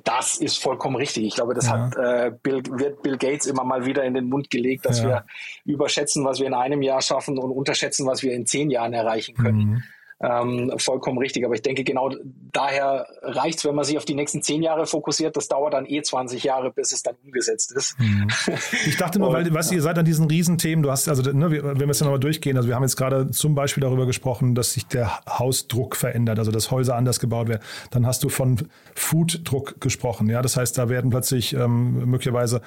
Das 0.04 0.38
ist 0.38 0.62
vollkommen 0.62 0.96
richtig. 0.96 1.26
Ich 1.26 1.36
glaube, 1.36 1.54
das 1.54 1.66
ja. 1.66 1.92
hat 1.92 1.98
äh, 1.98 2.32
Bill, 2.42 2.64
wird 2.70 3.04
Bill 3.04 3.18
Gates 3.18 3.48
immer 3.48 3.64
mal 3.64 3.86
wieder 3.86 4.04
in 4.04 4.14
den 4.14 4.30
Mund 4.30 4.50
gelegt, 4.50 4.86
dass 4.86 5.00
ja. 5.00 5.08
wir 5.08 5.26
überschätzen, 5.66 6.24
was 6.24 6.40
wir 6.40 6.48
in 6.48 6.54
einem 6.54 6.82
Jahr 6.82 7.02
schaffen 7.02 7.38
und 7.38 7.52
unterschätzen, 7.52 8.08
was 8.08 8.24
wir 8.24 8.34
in 8.34 8.46
zehn 8.46 8.70
Jahren 8.72 8.94
erreichen 8.94 9.36
können. 9.36 9.58
Mhm 9.58 9.84
ähm, 10.24 10.72
vollkommen 10.78 11.18
richtig. 11.18 11.46
Aber 11.46 11.54
ich 11.54 11.62
denke, 11.62 11.84
genau 11.84 12.12
daher 12.54 13.06
reicht 13.22 13.60
es, 13.60 13.66
wenn 13.66 13.76
man 13.76 13.84
sich 13.84 13.98
auf 13.98 14.06
die 14.06 14.16
nächsten 14.16 14.42
zehn 14.42 14.64
Jahre 14.64 14.86
fokussiert. 14.86 15.36
Das 15.36 15.48
dauert 15.48 15.74
dann 15.74 15.86
eh 15.86 16.02
20 16.02 16.44
Jahre, 16.44 16.72
bis 16.72 16.94
es 16.94 17.04
dann 17.04 17.16
umgesetzt 17.24 17.74
ist. 17.76 18.00
Mhm. 18.00 18.28
Ich 18.86 18.98
dachte 18.98 19.20
nur, 19.20 19.32
weil, 19.34 19.52
weißt 19.52 19.72
du, 19.72 19.76
ihr 19.76 19.82
seid 19.82 19.98
an 19.98 20.06
diesen 20.06 20.28
Riesenthemen, 20.28 20.84
du 20.84 20.92
hast, 20.92 21.08
also, 21.08 21.24
ne, 21.32 21.52
wenn 21.52 21.80
wir 21.80 21.90
es 21.90 22.00
ja 22.00 22.06
nochmal 22.06 22.20
durchgehen, 22.20 22.58
also 22.58 22.68
wir 22.68 22.76
haben 22.76 22.84
jetzt 22.84 22.96
gerade 22.96 23.30
zum 23.32 23.56
Beispiel 23.56 23.82
darüber 23.82 24.06
gesprochen, 24.06 24.56
dass 24.56 24.74
sich 24.74 24.86
der 24.88 25.20
Hausdruck 25.28 25.96
verändert, 25.96 26.40
also 26.40 26.52
dass 26.52 26.72
Häuser 26.72 26.96
anders 26.96 27.20
gebaut 27.20 27.48
werden. 27.48 27.62
Dann 27.92 28.06
hast 28.06 28.24
du 28.24 28.30
von 28.30 28.68
Fooddruck 28.96 29.80
gesprochen, 29.82 30.30
ja. 30.30 30.42
Das 30.42 30.58
heißt, 30.58 30.78
da 30.78 30.90
werden 30.90 31.10
plötzlich 31.10 31.54
ähm, 31.54 32.10
möglicherweise 32.10 32.62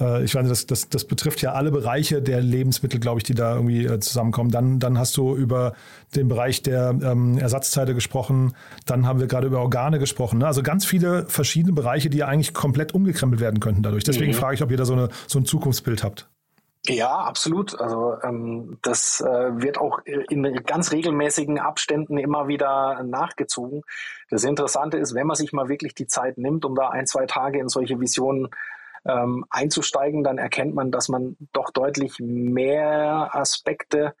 äh, 0.00 0.24
ich 0.24 0.34
weiß 0.34 0.48
das, 0.48 0.66
das, 0.66 0.88
das 0.88 1.04
betrifft 1.04 1.42
ja 1.42 1.52
alle 1.52 1.70
Bereiche 1.70 2.22
der 2.22 2.40
Lebensmittel, 2.40 3.00
glaube 3.00 3.18
ich, 3.18 3.24
die 3.24 3.34
da 3.34 3.54
irgendwie 3.54 3.84
äh, 3.84 4.00
zusammenkommen. 4.00 4.50
Dann, 4.50 4.78
dann 4.78 4.98
hast 4.98 5.16
du 5.16 5.36
über 5.36 5.74
den 6.14 6.28
Bereich 6.28 6.62
der 6.62 6.94
ähm, 7.02 7.38
Ersatzteile 7.38 7.94
gesprochen. 7.94 8.54
Dann 8.86 9.06
haben 9.06 9.20
wir 9.20 9.26
gerade 9.26 9.46
über 9.46 9.60
Organe 9.60 9.98
gesprochen. 9.98 10.38
Ne? 10.38 10.46
Also 10.46 10.62
ganz 10.62 10.84
viele 10.84 11.26
verschiedene 11.26 11.72
Bereiche, 11.72 12.10
die 12.10 12.18
ja 12.18 12.26
eigentlich 12.26 12.54
komplett 12.54 12.94
umgekrempelt 12.94 13.40
werden 13.40 13.60
könnten 13.60 13.82
dadurch. 13.82 14.04
Deswegen 14.04 14.32
mhm. 14.32 14.36
frage 14.36 14.54
ich, 14.54 14.62
ob 14.62 14.70
ihr 14.70 14.76
da 14.76 14.84
so, 14.84 14.94
eine, 14.94 15.08
so 15.26 15.38
ein 15.38 15.44
Zukunftsbild 15.44 16.04
habt. 16.04 16.28
Ja, 16.86 17.10
absolut. 17.10 17.78
Also 17.78 18.16
ähm, 18.22 18.78
das 18.82 19.20
äh, 19.20 19.26
wird 19.60 19.78
auch 19.78 19.98
in 20.06 20.42
ganz 20.64 20.92
regelmäßigen 20.92 21.58
Abständen 21.58 22.16
immer 22.16 22.48
wieder 22.48 23.02
nachgezogen. 23.02 23.82
Das 24.30 24.44
Interessante 24.44 24.96
ist, 24.96 25.14
wenn 25.14 25.26
man 25.26 25.36
sich 25.36 25.52
mal 25.52 25.68
wirklich 25.68 25.94
die 25.94 26.06
Zeit 26.06 26.38
nimmt, 26.38 26.64
um 26.64 26.74
da 26.74 26.88
ein, 26.88 27.06
zwei 27.06 27.26
Tage 27.26 27.58
in 27.58 27.68
solche 27.68 28.00
Visionen 28.00 28.48
ähm, 29.06 29.44
einzusteigen, 29.50 30.24
dann 30.24 30.38
erkennt 30.38 30.74
man, 30.74 30.90
dass 30.90 31.08
man 31.08 31.36
doch 31.52 31.70
deutlich 31.70 32.18
mehr 32.20 33.30
Aspekte 33.32 34.14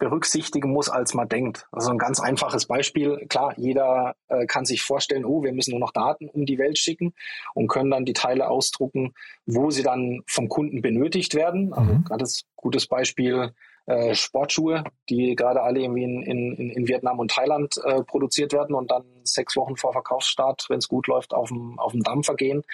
berücksichtigen 0.00 0.72
muss, 0.72 0.88
als 0.88 1.14
man 1.14 1.28
denkt. 1.28 1.68
Also 1.70 1.90
ein 1.90 1.98
ganz 1.98 2.18
einfaches 2.20 2.66
Beispiel. 2.66 3.26
Klar, 3.28 3.54
jeder 3.58 4.16
äh, 4.28 4.46
kann 4.46 4.64
sich 4.64 4.82
vorstellen, 4.82 5.24
oh, 5.24 5.44
wir 5.44 5.52
müssen 5.52 5.72
nur 5.72 5.78
noch 5.78 5.92
Daten 5.92 6.28
um 6.28 6.46
die 6.46 6.58
Welt 6.58 6.78
schicken 6.78 7.12
und 7.54 7.68
können 7.68 7.90
dann 7.90 8.06
die 8.06 8.14
Teile 8.14 8.48
ausdrucken, 8.48 9.12
wo 9.46 9.70
sie 9.70 9.82
dann 9.82 10.22
vom 10.26 10.48
Kunden 10.48 10.80
benötigt 10.80 11.34
werden. 11.34 11.72
Also 11.74 11.92
mhm. 11.92 12.04
gerade 12.04 12.20
das 12.20 12.44
gutes 12.56 12.86
Beispiel 12.86 13.52
äh, 13.86 14.14
Sportschuhe, 14.14 14.84
die 15.10 15.36
gerade 15.36 15.62
alle 15.62 15.80
irgendwie 15.80 16.04
in, 16.04 16.22
in, 16.22 16.70
in 16.70 16.88
Vietnam 16.88 17.18
und 17.18 17.30
Thailand 17.30 17.76
äh, 17.84 18.02
produziert 18.02 18.54
werden 18.54 18.74
und 18.74 18.90
dann 18.90 19.04
sechs 19.24 19.54
Wochen 19.54 19.76
vor 19.76 19.92
Verkaufsstart, 19.92 20.64
wenn 20.70 20.78
es 20.78 20.88
gut 20.88 21.08
läuft, 21.08 21.34
auf 21.34 21.48
dem, 21.48 21.78
auf 21.78 21.92
dem 21.92 22.02
Dampfer 22.02 22.36
gehen 22.36 22.64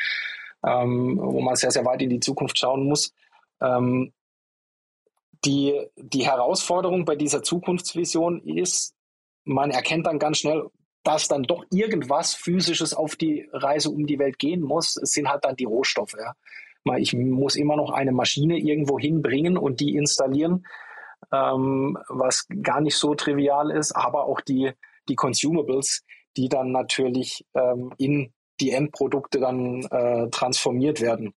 ähm, 0.66 1.18
wo 1.22 1.40
man 1.40 1.54
sehr, 1.56 1.70
sehr 1.70 1.84
weit 1.84 2.02
in 2.02 2.10
die 2.10 2.20
Zukunft 2.20 2.58
schauen 2.58 2.86
muss. 2.86 3.14
Ähm, 3.62 4.12
die, 5.44 5.80
die 5.96 6.26
Herausforderung 6.26 7.04
bei 7.04 7.14
dieser 7.14 7.42
Zukunftsvision 7.42 8.42
ist, 8.42 8.94
man 9.44 9.70
erkennt 9.70 10.06
dann 10.06 10.18
ganz 10.18 10.38
schnell, 10.38 10.64
dass 11.04 11.28
dann 11.28 11.44
doch 11.44 11.64
irgendwas 11.70 12.34
Physisches 12.34 12.92
auf 12.92 13.14
die 13.14 13.48
Reise 13.52 13.90
um 13.90 14.06
die 14.06 14.18
Welt 14.18 14.40
gehen 14.40 14.60
muss. 14.60 14.96
Es 14.96 15.12
sind 15.12 15.28
halt 15.28 15.44
dann 15.44 15.54
die 15.54 15.64
Rohstoffe. 15.64 16.16
Ja. 16.18 16.34
Ich 16.96 17.14
muss 17.14 17.54
immer 17.54 17.76
noch 17.76 17.90
eine 17.90 18.12
Maschine 18.12 18.58
irgendwo 18.58 18.98
hinbringen 18.98 19.56
und 19.56 19.78
die 19.78 19.94
installieren, 19.94 20.66
ähm, 21.32 21.96
was 22.08 22.46
gar 22.62 22.80
nicht 22.80 22.96
so 22.96 23.14
trivial 23.14 23.70
ist, 23.70 23.92
aber 23.92 24.24
auch 24.24 24.40
die, 24.40 24.72
die 25.08 25.14
Consumables, 25.14 26.04
die 26.36 26.48
dann 26.48 26.72
natürlich 26.72 27.46
ähm, 27.54 27.92
in 27.98 28.32
die 28.60 28.70
Endprodukte 28.70 29.40
dann 29.40 29.82
äh, 29.90 30.28
transformiert 30.30 31.00
werden. 31.00 31.34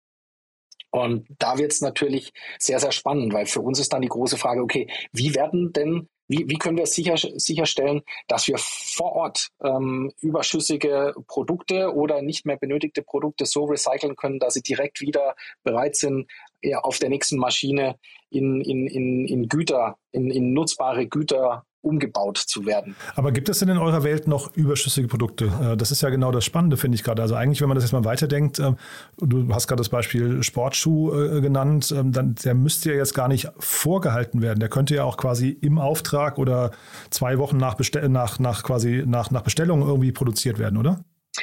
Und 0.90 1.28
da 1.38 1.58
wird 1.58 1.74
es 1.74 1.82
natürlich 1.82 2.34
sehr, 2.60 2.80
sehr 2.80 2.92
spannend, 2.92 3.34
weil 3.34 3.46
für 3.46 3.62
uns 3.62 3.80
ist 3.80 3.94
dann 3.94 4.02
die 4.02 4.08
große 4.08 4.38
Frage, 4.38 4.62
okay, 4.62 4.90
wie 5.12 5.36
werden 5.36 5.74
denn 5.74 6.08
wie, 6.28 6.46
wie 6.50 6.58
können 6.58 6.78
wir 6.78 6.86
sicher, 6.86 7.16
sicherstellen, 7.18 8.02
dass 8.28 8.48
wir 8.48 8.58
vor 8.58 9.14
Ort 9.14 9.50
ähm, 9.64 10.12
überschüssige 10.22 11.14
Produkte 11.28 11.94
oder 11.94 12.22
nicht 12.22 12.46
mehr 12.46 12.58
benötigte 12.58 13.02
Produkte 13.02 13.46
so 13.46 13.66
recyceln 13.66 14.16
können, 14.16 14.40
dass 14.40 14.54
sie 14.54 14.62
direkt 14.62 15.00
wieder 15.00 15.36
bereit 15.64 15.96
sind, 15.96 16.30
ja, 16.62 16.80
auf 16.80 17.00
der 17.00 17.10
nächsten 17.10 17.38
Maschine 17.38 17.98
in, 18.30 18.62
in, 18.62 18.88
in, 18.88 19.26
in 19.26 19.48
Güter, 19.48 19.98
in, 20.12 20.30
in 20.30 20.54
nutzbare 20.54 21.08
Güter 21.08 21.66
umgebaut 21.82 22.38
zu 22.38 22.66
werden. 22.66 22.96
Aber 23.16 23.32
gibt 23.32 23.50
es 23.50 23.60
denn 23.60 23.70
in 23.70 23.78
eurer 23.78 24.04
Welt 24.04 24.28
noch 24.28 24.56
überschüssige 24.56 25.08
Produkte? 25.08 25.46
Äh, 25.62 25.78
das 25.78 25.92
ist 25.92 26.02
ja 26.02 26.10
genau 26.10 26.32
das 26.32 26.46
Spannende, 26.46 26.78
finde 26.78 26.96
ich 26.96 27.04
gerade. 27.04 27.22
Also 27.22 27.36
eigentlich, 27.36 27.62
wenn 27.62 27.70
man 27.70 27.76
das 27.76 27.84
jetzt 27.84 27.94
mal 27.94 28.06
weiterdenkt, 28.06 28.60
ähm, 28.60 28.78
du 29.18 29.54
hast 29.54 29.68
gerade 29.68 29.80
das 29.80 29.90
Beispiel 29.90 30.44
Sportschuh 30.44 31.14
äh, 31.14 31.42
genannt, 31.42 31.94
ähm, 31.96 32.12
dann 32.12 32.36
der 32.36 32.54
müsste 32.54 32.92
ja 32.92 32.98
jetzt 32.98 33.14
gar 33.14 33.28
nicht 33.28 33.50
vorgehalten 33.60 34.42
werden. 34.42 34.60
Der 34.60 34.70
könnte 34.70 34.96
ja 34.96 35.04
auch 35.04 35.18
quasi 35.18 35.50
im 35.50 35.80
Auftrag 35.80 36.38
oder 36.38 36.72
zwei 37.10 37.38
Wochen 37.38 37.58
nach, 37.58 37.76
Bestell 37.76 38.10
nach, 38.10 38.40
nach 38.40 38.64
quasi 38.64 39.04
nach, 39.06 39.32
nach 39.32 39.42
Bestellung 39.42 39.82
irgendwie 39.82 40.12
produziert 40.12 40.60
werden, 40.60 40.78
oder? 40.78 41.00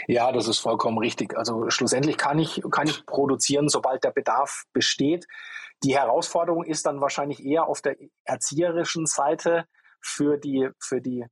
Ja, 0.08 0.32
das 0.32 0.48
ist 0.48 0.58
vollkommen 0.58 0.98
richtig. 0.98 1.36
Also 1.36 1.70
schlussendlich 1.70 2.16
kann 2.16 2.38
ich, 2.38 2.62
kann 2.70 2.88
ich 2.88 3.06
produzieren, 3.06 3.68
sobald 3.68 4.04
der 4.04 4.10
Bedarf 4.10 4.64
besteht. 4.72 5.26
Die 5.82 5.96
Herausforderung 5.96 6.64
ist 6.64 6.86
dann 6.86 7.00
wahrscheinlich 7.00 7.44
eher 7.44 7.66
auf 7.66 7.82
der 7.82 7.96
erzieherischen 8.24 9.06
Seite, 9.06 9.66
für 10.04 10.38
die, 10.38 10.68
für 10.78 11.00
die, 11.00 11.24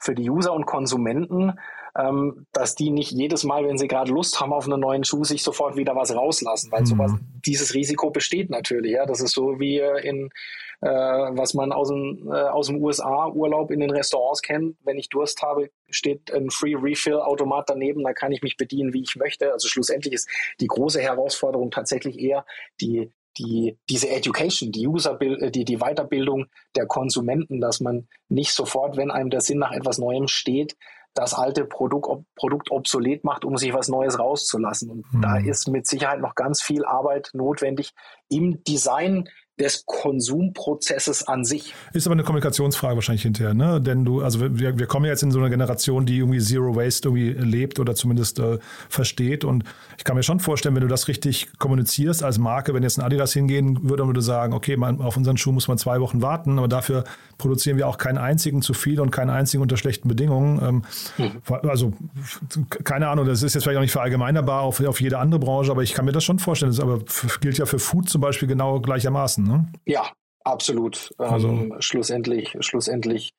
für 0.00 0.14
die 0.14 0.28
User 0.28 0.52
und 0.52 0.66
Konsumenten, 0.66 1.58
ähm, 1.98 2.46
dass 2.52 2.74
die 2.74 2.90
nicht 2.90 3.10
jedes 3.10 3.44
Mal, 3.44 3.66
wenn 3.66 3.78
sie 3.78 3.88
gerade 3.88 4.12
Lust 4.12 4.40
haben 4.40 4.52
auf 4.52 4.64
einen 4.66 4.80
neuen 4.80 5.04
Schuh, 5.04 5.24
sich 5.24 5.42
sofort 5.42 5.76
wieder 5.76 5.94
was 5.94 6.14
rauslassen, 6.14 6.70
weil 6.72 6.82
mhm. 6.82 6.86
sowas, 6.86 7.12
dieses 7.44 7.74
Risiko 7.74 8.10
besteht 8.10 8.50
natürlich. 8.50 8.92
Ja, 8.92 9.06
das 9.06 9.20
ist 9.20 9.34
so 9.34 9.58
wie 9.60 9.78
in 9.78 10.30
äh, 10.82 10.88
was 10.88 11.54
man 11.54 11.70
aus 11.70 11.88
dem, 11.88 12.28
äh, 12.28 12.34
aus 12.34 12.66
dem 12.66 12.82
USA-Urlaub 12.82 13.70
in 13.70 13.78
den 13.78 13.90
Restaurants 13.90 14.42
kennt. 14.42 14.76
Wenn 14.82 14.98
ich 14.98 15.08
Durst 15.08 15.40
habe, 15.40 15.70
steht 15.88 16.32
ein 16.34 16.50
Free 16.50 16.74
Refill-Automat 16.74 17.70
daneben, 17.70 18.02
da 18.02 18.12
kann 18.12 18.32
ich 18.32 18.42
mich 18.42 18.56
bedienen, 18.56 18.92
wie 18.92 19.02
ich 19.02 19.14
möchte. 19.14 19.52
Also 19.52 19.68
schlussendlich 19.68 20.14
ist 20.14 20.28
die 20.60 20.66
große 20.66 21.00
Herausforderung 21.00 21.70
tatsächlich 21.70 22.18
eher 22.18 22.44
die 22.80 23.12
die, 23.38 23.78
diese 23.88 24.10
Education, 24.10 24.72
die 24.72 24.86
User, 24.86 25.20
äh, 25.20 25.50
die, 25.50 25.64
die 25.64 25.78
Weiterbildung 25.78 26.46
der 26.76 26.86
Konsumenten, 26.86 27.60
dass 27.60 27.80
man 27.80 28.08
nicht 28.28 28.52
sofort, 28.52 28.96
wenn 28.96 29.10
einem 29.10 29.30
der 29.30 29.40
Sinn 29.40 29.58
nach 29.58 29.72
etwas 29.72 29.98
Neuem 29.98 30.28
steht, 30.28 30.76
das 31.14 31.34
alte 31.34 31.64
Produkt, 31.64 32.24
Produkt 32.36 32.70
obsolet 32.70 33.22
macht, 33.24 33.44
um 33.44 33.56
sich 33.56 33.74
was 33.74 33.88
Neues 33.88 34.18
rauszulassen. 34.18 34.90
Und 34.90 35.12
mhm. 35.12 35.22
da 35.22 35.36
ist 35.36 35.68
mit 35.68 35.86
Sicherheit 35.86 36.20
noch 36.20 36.34
ganz 36.34 36.62
viel 36.62 36.84
Arbeit 36.84 37.30
notwendig 37.34 37.92
im 38.28 38.64
Design 38.64 39.28
des 39.60 39.84
Konsumprozesses 39.84 41.28
an 41.28 41.44
sich. 41.44 41.74
Ist 41.92 42.06
aber 42.06 42.14
eine 42.14 42.22
Kommunikationsfrage 42.22 42.94
wahrscheinlich 42.94 43.22
hinterher, 43.22 43.52
ne? 43.52 43.80
Denn 43.80 44.04
du, 44.04 44.22
also 44.22 44.40
wir, 44.40 44.78
wir 44.78 44.86
kommen 44.86 45.04
jetzt 45.04 45.22
in 45.22 45.30
so 45.30 45.38
eine 45.38 45.50
Generation, 45.50 46.06
die 46.06 46.18
irgendwie 46.18 46.40
Zero 46.40 46.74
Waste 46.74 47.08
irgendwie 47.08 47.32
lebt 47.32 47.78
oder 47.78 47.94
zumindest 47.94 48.38
äh, 48.38 48.58
versteht. 48.88 49.44
Und 49.44 49.64
ich 49.98 50.04
kann 50.04 50.16
mir 50.16 50.22
schon 50.22 50.40
vorstellen, 50.40 50.74
wenn 50.74 50.82
du 50.82 50.88
das 50.88 51.06
richtig 51.06 51.48
kommunizierst 51.58 52.22
als 52.22 52.38
Marke, 52.38 52.72
wenn 52.72 52.82
jetzt 52.82 52.98
ein 52.98 53.04
Adidas 53.04 53.34
hingehen 53.34 53.88
würde 53.88 54.02
und 54.04 54.08
würde 54.08 54.22
sagen, 54.22 54.54
okay, 54.54 54.76
man, 54.76 55.00
auf 55.00 55.16
unseren 55.18 55.36
Schuh 55.36 55.52
muss 55.52 55.68
man 55.68 55.76
zwei 55.76 56.00
Wochen 56.00 56.22
warten, 56.22 56.58
aber 56.58 56.68
dafür 56.68 57.04
produzieren 57.36 57.76
wir 57.76 57.88
auch 57.88 57.98
keinen 57.98 58.18
einzigen 58.18 58.62
zu 58.62 58.72
viel 58.72 59.00
und 59.00 59.10
keinen 59.10 59.30
einzigen 59.30 59.62
unter 59.62 59.76
schlechten 59.76 60.08
Bedingungen. 60.08 60.82
Ähm, 61.18 61.26
mhm. 61.26 61.68
Also 61.68 61.92
keine 62.84 63.08
Ahnung, 63.08 63.26
das 63.26 63.42
ist 63.42 63.54
jetzt 63.54 63.64
vielleicht 63.64 63.78
auch 63.78 63.82
nicht 63.82 63.92
verallgemeinerbar 63.92 64.62
auf, 64.62 64.80
auf 64.80 65.00
jede 65.00 65.18
andere 65.18 65.40
Branche, 65.40 65.70
aber 65.70 65.82
ich 65.82 65.92
kann 65.92 66.06
mir 66.06 66.12
das 66.12 66.24
schon 66.24 66.38
vorstellen. 66.38 66.72
Das 66.72 66.80
aber 66.80 67.00
gilt 67.40 67.58
ja 67.58 67.66
für 67.66 67.78
Food 67.78 68.08
zum 68.08 68.20
Beispiel 68.20 68.48
genau 68.48 68.80
gleichermaßen. 68.80 69.41
Ne? 69.42 69.72
Ja, 69.86 70.10
absolut. 70.44 71.12
Also. 71.18 71.48
Ähm, 71.48 71.74
schlussendlich, 71.80 72.56
schlussendlich 72.60 73.32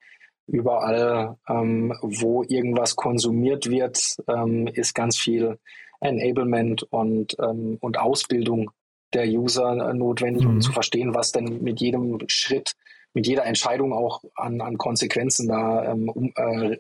überall, 0.48 1.38
ähm, 1.48 1.94
wo 2.02 2.44
irgendwas 2.44 2.96
konsumiert 2.96 3.70
wird, 3.70 4.18
ähm, 4.28 4.68
ist 4.68 4.94
ganz 4.94 5.18
viel 5.18 5.58
Enablement 6.02 6.84
und, 6.84 7.38
ähm, 7.40 7.78
und 7.80 7.98
Ausbildung 7.98 8.72
der 9.14 9.28
User 9.28 9.94
notwendig, 9.94 10.46
um 10.46 10.56
mhm. 10.56 10.62
zu 10.62 10.72
verstehen, 10.72 11.14
was 11.14 11.32
denn 11.32 11.62
mit 11.62 11.80
jedem 11.80 12.20
Schritt, 12.28 12.74
mit 13.14 13.28
jeder 13.28 13.46
Entscheidung 13.46 13.94
auch 13.94 14.24
an, 14.36 14.60
an 14.60 14.78
Konsequenzen 14.78 15.48
da 15.48 15.92
ähm, 15.92 16.10
um, 16.10 16.34
äh, 16.36 16.78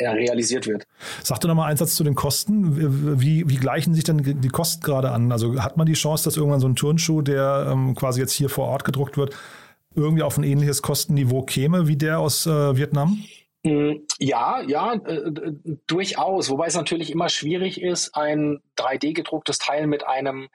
realisiert 0.00 0.66
wird. 0.66 0.86
Sag 1.22 1.40
doch 1.40 1.48
nochmal 1.48 1.68
einen 1.68 1.76
Satz 1.76 1.94
zu 1.94 2.04
den 2.04 2.14
Kosten. 2.14 3.20
Wie, 3.20 3.48
wie 3.48 3.56
gleichen 3.56 3.94
sich 3.94 4.04
denn 4.04 4.40
die 4.40 4.48
Kosten 4.48 4.82
gerade 4.82 5.10
an? 5.10 5.32
Also 5.32 5.62
hat 5.62 5.76
man 5.76 5.86
die 5.86 5.92
Chance, 5.92 6.24
dass 6.24 6.36
irgendwann 6.36 6.60
so 6.60 6.68
ein 6.68 6.76
Turnschuh, 6.76 7.22
der 7.22 7.68
ähm, 7.70 7.94
quasi 7.94 8.20
jetzt 8.20 8.32
hier 8.32 8.48
vor 8.48 8.66
Ort 8.66 8.84
gedruckt 8.84 9.16
wird, 9.16 9.36
irgendwie 9.94 10.22
auf 10.22 10.36
ein 10.36 10.44
ähnliches 10.44 10.82
Kostenniveau 10.82 11.42
käme 11.42 11.86
wie 11.86 11.96
der 11.96 12.18
aus 12.18 12.46
äh, 12.46 12.76
Vietnam? 12.76 13.22
Mm, 13.62 14.00
ja, 14.18 14.60
ja, 14.60 14.94
äh, 14.94 15.32
durchaus. 15.86 16.50
Wobei 16.50 16.66
es 16.66 16.74
natürlich 16.74 17.10
immer 17.10 17.28
schwierig 17.28 17.80
ist, 17.80 18.14
ein 18.14 18.60
3D-gedrucktes 18.76 19.58
Teil 19.58 19.86
mit 19.86 20.06
einem 20.06 20.48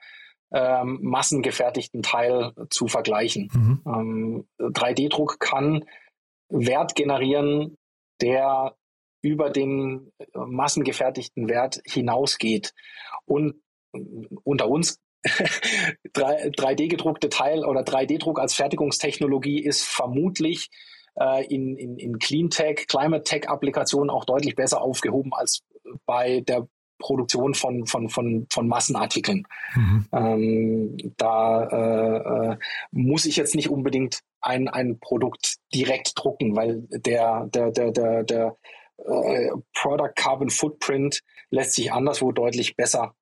ähm, 0.52 0.98
massengefertigten 1.02 2.02
Teil 2.02 2.52
zu 2.70 2.88
vergleichen. 2.88 3.50
Mhm. 3.52 3.82
Ähm, 3.86 4.44
3D-Druck 4.58 5.40
kann 5.40 5.84
Wert 6.48 6.94
generieren, 6.94 7.76
der 8.20 8.74
über 9.22 9.50
den 9.50 10.12
äh, 10.18 10.24
massengefertigten 10.34 11.48
Wert 11.48 11.80
hinausgeht. 11.84 12.72
Und 13.26 13.62
unter 14.44 14.68
uns 14.68 14.98
3D-gedruckte 15.24 17.28
Teil 17.28 17.64
oder 17.64 17.82
3D-Druck 17.82 18.38
als 18.38 18.54
Fertigungstechnologie 18.54 19.60
ist 19.60 19.84
vermutlich 19.84 20.70
äh, 21.18 21.44
in, 21.46 21.76
in, 21.76 21.98
in 21.98 22.18
Cleantech, 22.18 22.86
Climate 22.86 23.24
Tech-Applikationen 23.24 24.10
auch 24.10 24.24
deutlich 24.24 24.54
besser 24.54 24.80
aufgehoben 24.80 25.34
als 25.34 25.62
bei 26.06 26.40
der 26.40 26.68
Produktion 26.98 27.54
von, 27.54 27.86
von, 27.86 28.08
von, 28.08 28.46
von 28.50 28.68
Massenartikeln. 28.68 29.46
Mhm. 29.74 30.06
Ähm, 30.12 30.96
da 31.16 31.64
äh, 31.64 32.52
äh, 32.52 32.56
muss 32.92 33.24
ich 33.24 33.36
jetzt 33.36 33.54
nicht 33.54 33.70
unbedingt 33.70 34.20
ein, 34.40 34.68
ein 34.68 34.98
Produkt 35.00 35.56
direkt 35.74 36.12
drucken, 36.14 36.56
weil 36.56 36.86
der, 36.90 37.46
der, 37.46 37.72
der, 37.72 37.90
der, 37.90 38.24
der 38.24 38.56
äh, 39.06 39.50
Product 39.74 40.12
Carbon 40.14 40.50
Footprint 40.50 41.20
lässt 41.50 41.74
sich 41.74 41.92
anderswo 41.92 42.32
deutlich 42.32 42.76
besser 42.76 43.14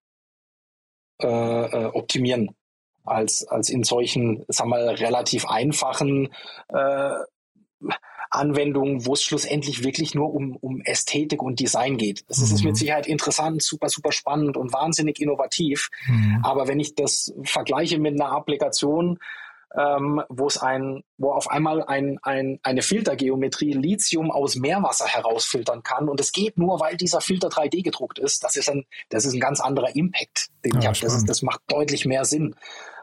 äh, 1.20 1.26
äh, 1.26 1.86
optimieren 1.86 2.54
als, 3.04 3.46
als 3.46 3.70
in 3.70 3.82
solchen, 3.82 4.44
sagen 4.48 4.70
wir, 4.70 5.00
relativ 5.00 5.46
einfachen 5.46 6.32
äh, 6.68 7.14
Anwendungen, 8.30 9.06
wo 9.06 9.14
es 9.14 9.22
schlussendlich 9.22 9.82
wirklich 9.82 10.14
nur 10.14 10.32
um, 10.32 10.56
um 10.56 10.82
Ästhetik 10.82 11.42
und 11.42 11.60
Design 11.60 11.96
geht. 11.96 12.24
Das 12.28 12.38
ist 12.38 12.60
mhm. 12.60 12.68
mit 12.68 12.76
Sicherheit 12.76 13.06
interessant, 13.06 13.62
super, 13.62 13.88
super 13.88 14.12
spannend 14.12 14.56
und 14.56 14.72
wahnsinnig 14.72 15.20
innovativ. 15.20 15.88
Mhm. 16.06 16.40
Aber 16.42 16.68
wenn 16.68 16.80
ich 16.80 16.94
das 16.94 17.32
vergleiche 17.42 17.98
mit 17.98 18.20
einer 18.20 18.30
Applikation, 18.32 19.18
ähm, 19.78 20.22
wo 20.28 20.48
es 20.48 20.58
ein, 20.58 21.04
wo 21.18 21.30
auf 21.32 21.50
einmal 21.50 21.84
ein, 21.84 22.18
ein, 22.22 22.58
eine 22.62 22.82
Filtergeometrie 22.82 23.72
Lithium 23.72 24.32
aus 24.32 24.56
Meerwasser 24.56 25.06
herausfiltern 25.06 25.84
kann. 25.84 26.08
Und 26.08 26.20
es 26.20 26.32
geht 26.32 26.58
nur, 26.58 26.80
weil 26.80 26.96
dieser 26.96 27.20
Filter 27.20 27.48
3D 27.48 27.84
gedruckt 27.84 28.18
ist. 28.18 28.42
Das 28.42 28.56
ist 28.56 28.68
ein, 28.68 28.86
das 29.10 29.24
ist 29.24 29.34
ein 29.34 29.40
ganz 29.40 29.60
anderer 29.60 29.94
Impact, 29.94 30.48
den 30.64 30.74
ja, 30.74 30.80
ich 30.80 30.86
habe. 30.86 30.98
Das, 31.00 31.24
das 31.24 31.42
macht 31.42 31.60
deutlich 31.68 32.06
mehr 32.06 32.24
Sinn. 32.24 32.56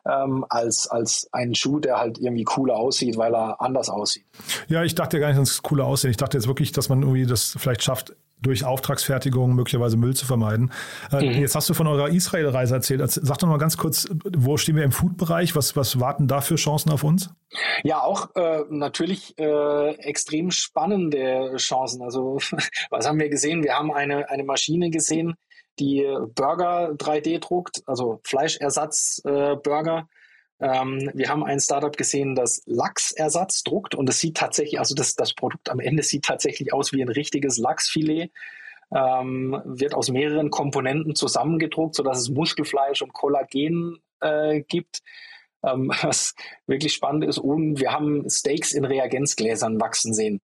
Ähm, 0.07 0.45
als, 0.49 0.85
als 0.85 1.27
ein 1.31 1.55
Schuh, 1.55 1.79
der 1.79 1.97
halt 1.97 2.19
irgendwie 2.19 2.43
cooler 2.43 2.75
aussieht, 2.75 3.17
weil 3.17 3.33
er 3.33 3.59
anders 3.59 3.89
aussieht. 3.89 4.25
Ja, 4.67 4.83
ich 4.83 4.93
dachte 4.93 5.19
gar 5.19 5.29
nicht, 5.29 5.39
dass 5.39 5.49
es 5.49 5.63
cooler 5.63 5.85
aussieht. 5.85 6.11
Ich 6.11 6.17
dachte 6.17 6.37
jetzt 6.37 6.45
wirklich, 6.45 6.71
dass 6.71 6.89
man 6.89 7.01
irgendwie 7.01 7.25
das 7.25 7.55
vielleicht 7.57 7.81
schafft, 7.81 8.15
durch 8.45 8.63
Auftragsfertigung 8.63 9.55
möglicherweise 9.55 9.97
Müll 9.97 10.15
zu 10.15 10.25
vermeiden. 10.25 10.71
Äh, 11.11 11.25
mhm. 11.25 11.41
Jetzt 11.41 11.55
hast 11.55 11.69
du 11.69 11.73
von 11.73 11.87
eurer 11.87 12.09
Israel-Reise 12.09 12.75
erzählt. 12.75 13.01
Sag 13.09 13.39
doch 13.39 13.47
mal 13.47 13.57
ganz 13.57 13.77
kurz, 13.77 14.07
wo 14.23 14.57
stehen 14.57 14.75
wir 14.75 14.83
im 14.83 14.91
Food-Bereich? 14.91 15.55
Was, 15.55 15.75
was 15.75 15.99
warten 15.99 16.27
da 16.27 16.41
für 16.41 16.55
Chancen 16.55 16.91
auf 16.91 17.03
uns? 17.03 17.29
Ja, 17.83 18.01
auch 18.01 18.35
äh, 18.35 18.63
natürlich 18.69 19.37
äh, 19.37 19.95
extrem 19.95 20.51
spannende 20.51 21.55
Chancen. 21.57 22.01
Also 22.01 22.39
was 22.89 23.07
haben 23.07 23.19
wir 23.19 23.29
gesehen? 23.29 23.63
Wir 23.63 23.73
haben 23.73 23.91
eine, 23.91 24.29
eine 24.29 24.43
Maschine 24.43 24.89
gesehen, 24.89 25.35
die 25.79 26.05
Burger 26.35 26.91
3D 26.91 27.39
druckt, 27.39 27.83
also 27.85 28.21
Fleischersatz-Burger. 28.23 30.07
Äh, 30.59 30.67
ähm, 30.67 31.11
wir 31.13 31.29
haben 31.29 31.43
ein 31.43 31.59
Startup 31.59 31.95
gesehen, 31.95 32.35
das 32.35 32.61
Lachsersatz 32.65 33.63
druckt 33.63 33.95
und 33.95 34.09
es 34.09 34.19
sieht 34.19 34.37
tatsächlich, 34.37 34.79
also 34.79 34.95
das, 34.95 35.15
das 35.15 35.33
Produkt 35.33 35.69
am 35.69 35.79
Ende 35.79 36.03
sieht 36.03 36.25
tatsächlich 36.25 36.73
aus 36.73 36.93
wie 36.93 37.01
ein 37.01 37.09
richtiges 37.09 37.57
Lachsfilet. 37.57 38.31
Ähm, 38.93 39.59
wird 39.65 39.95
aus 39.95 40.11
mehreren 40.11 40.51
Komponenten 40.51 41.15
zusammengedruckt, 41.15 41.95
sodass 41.95 42.19
es 42.19 42.29
Muskelfleisch 42.29 43.01
und 43.01 43.13
Kollagen 43.13 43.99
äh, 44.21 44.61
gibt. 44.61 45.01
Ähm, 45.63 45.91
was 46.01 46.35
wirklich 46.67 46.93
spannend 46.93 47.25
ist. 47.25 47.39
Und 47.39 47.79
wir 47.79 47.91
haben 47.91 48.29
Steaks 48.29 48.73
in 48.73 48.85
Reagenzgläsern 48.85 49.81
wachsen 49.81 50.13
sehen. 50.13 50.39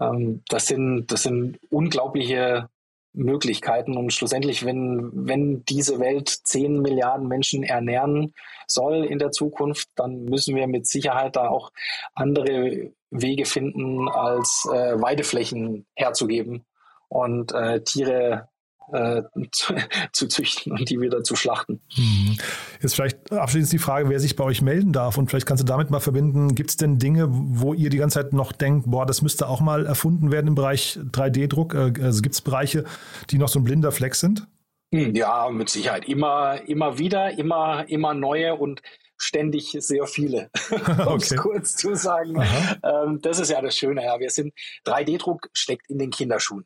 Ähm, 0.00 0.42
das, 0.48 0.66
sind, 0.66 1.06
das 1.06 1.22
sind 1.22 1.60
unglaubliche 1.70 2.68
Möglichkeiten. 3.12 3.96
Und 3.96 4.12
schlussendlich, 4.12 4.64
wenn, 4.64 5.10
wenn 5.12 5.64
diese 5.64 5.98
Welt 6.00 6.28
10 6.28 6.80
Milliarden 6.80 7.28
Menschen 7.28 7.62
ernähren 7.62 8.34
soll 8.66 9.04
in 9.04 9.18
der 9.18 9.30
Zukunft, 9.30 9.88
dann 9.96 10.24
müssen 10.24 10.54
wir 10.54 10.66
mit 10.66 10.86
Sicherheit 10.86 11.36
da 11.36 11.48
auch 11.48 11.70
andere 12.14 12.92
Wege 13.10 13.44
finden, 13.44 14.08
als 14.08 14.68
äh, 14.70 15.00
Weideflächen 15.00 15.86
herzugeben 15.94 16.64
und 17.08 17.52
äh, 17.52 17.82
Tiere 17.82 18.48
äh, 18.92 19.22
zu, 19.52 19.74
zu, 20.12 20.28
züchten 20.28 20.72
und 20.72 20.88
die 20.88 21.00
wieder 21.00 21.22
zu 21.22 21.36
schlachten. 21.36 21.80
Mhm. 21.96 22.36
Jetzt 22.80 22.94
vielleicht 22.94 23.32
abschließend 23.32 23.72
die 23.72 23.78
Frage, 23.78 24.08
wer 24.08 24.20
sich 24.20 24.36
bei 24.36 24.44
euch 24.44 24.62
melden 24.62 24.92
darf 24.92 25.18
und 25.18 25.28
vielleicht 25.28 25.46
kannst 25.46 25.62
du 25.62 25.66
damit 25.66 25.90
mal 25.90 26.00
verbinden, 26.00 26.54
gibt 26.54 26.70
es 26.70 26.76
denn 26.76 26.98
Dinge, 26.98 27.28
wo 27.30 27.74
ihr 27.74 27.90
die 27.90 27.98
ganze 27.98 28.22
Zeit 28.22 28.32
noch 28.32 28.52
denkt, 28.52 28.90
boah, 28.90 29.06
das 29.06 29.22
müsste 29.22 29.48
auch 29.48 29.60
mal 29.60 29.86
erfunden 29.86 30.30
werden 30.30 30.48
im 30.48 30.54
Bereich 30.54 30.98
3D-Druck? 31.12 31.74
Äh, 31.74 31.92
also 32.02 32.22
gibt 32.22 32.34
es 32.34 32.40
Bereiche, 32.40 32.84
die 33.30 33.38
noch 33.38 33.48
so 33.48 33.60
ein 33.60 33.64
blinder 33.64 33.92
Fleck 33.92 34.14
sind? 34.14 34.46
Hm, 34.94 35.14
ja, 35.14 35.48
mit 35.50 35.68
Sicherheit. 35.68 36.08
Immer, 36.08 36.66
immer 36.66 36.98
wieder, 36.98 37.38
immer, 37.38 37.84
immer 37.88 38.14
neue 38.14 38.54
und 38.54 38.80
ständig 39.18 39.76
sehr 39.78 40.06
viele, 40.06 40.50
um 41.06 41.16
es 41.16 41.36
kurz 41.36 41.76
zu 41.76 41.94
sagen. 41.94 42.40
Ähm, 42.82 43.20
das 43.20 43.38
ist 43.38 43.50
ja 43.50 43.60
das 43.60 43.76
Schöne. 43.76 44.04
Ja. 44.04 44.18
Wir 44.18 44.30
sind 44.30 44.54
3D-Druck 44.86 45.48
steckt 45.52 45.90
in 45.90 45.98
den 45.98 46.10
Kinderschuhen. 46.10 46.64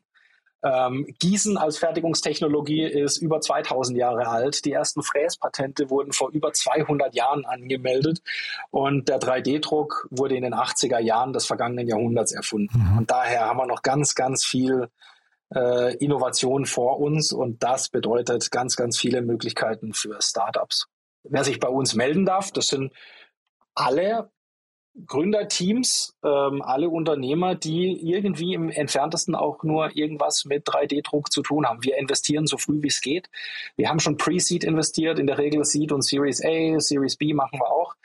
Ähm, 0.63 1.13
Gießen 1.19 1.57
als 1.57 1.77
Fertigungstechnologie 1.77 2.83
ist 2.83 3.17
über 3.17 3.41
2000 3.41 3.97
Jahre 3.97 4.27
alt. 4.27 4.63
Die 4.63 4.71
ersten 4.71 5.03
Fräspatente 5.03 5.89
wurden 5.89 6.13
vor 6.13 6.31
über 6.31 6.53
200 6.53 7.13
Jahren 7.13 7.45
angemeldet 7.45 8.21
und 8.71 9.09
der 9.09 9.19
3D-Druck 9.19 10.07
wurde 10.09 10.35
in 10.35 10.43
den 10.43 10.53
80er 10.53 10.99
Jahren 10.99 11.33
des 11.33 11.45
vergangenen 11.45 11.87
Jahrhunderts 11.87 12.31
erfunden. 12.31 12.91
Mhm. 12.91 12.97
Und 12.99 13.11
daher 13.11 13.47
haben 13.47 13.57
wir 13.57 13.67
noch 13.67 13.81
ganz, 13.81 14.15
ganz 14.15 14.45
viel 14.45 14.87
äh, 15.53 15.95
Innovation 15.97 16.65
vor 16.65 16.99
uns 16.99 17.33
und 17.33 17.61
das 17.61 17.89
bedeutet 17.89 18.49
ganz, 18.49 18.77
ganz 18.77 18.97
viele 18.97 19.21
Möglichkeiten 19.21 19.93
für 19.93 20.21
Startups. 20.21 20.87
Wer 21.23 21.43
sich 21.43 21.59
bei 21.59 21.69
uns 21.69 21.93
melden 21.93 22.25
darf, 22.25 22.51
das 22.51 22.67
sind 22.67 22.93
alle 23.75 24.31
Gründerteams, 25.05 26.15
ähm, 26.23 26.61
alle 26.61 26.89
Unternehmer, 26.89 27.55
die 27.55 27.99
irgendwie 28.07 28.53
im 28.53 28.69
entferntesten 28.69 29.33
auch 29.33 29.63
nur 29.63 29.95
irgendwas 29.95 30.45
mit 30.45 30.67
3D-Druck 30.67 31.31
zu 31.31 31.41
tun 31.41 31.65
haben. 31.65 31.83
Wir 31.83 31.97
investieren 31.97 32.45
so 32.45 32.57
früh 32.57 32.81
wie 32.83 32.87
es 32.87 33.01
geht. 33.01 33.29
Wir 33.75 33.89
haben 33.89 33.99
schon 33.99 34.17
Pre-Seed 34.17 34.63
investiert, 34.63 35.17
in 35.17 35.27
der 35.27 35.39
Regel 35.39 35.65
Seed 35.65 35.91
und 35.91 36.03
Series 36.03 36.43
A, 36.43 36.79
Series 36.79 37.17
B 37.17 37.33
machen 37.33 37.59
wir 37.59 37.71
auch. 37.71 37.95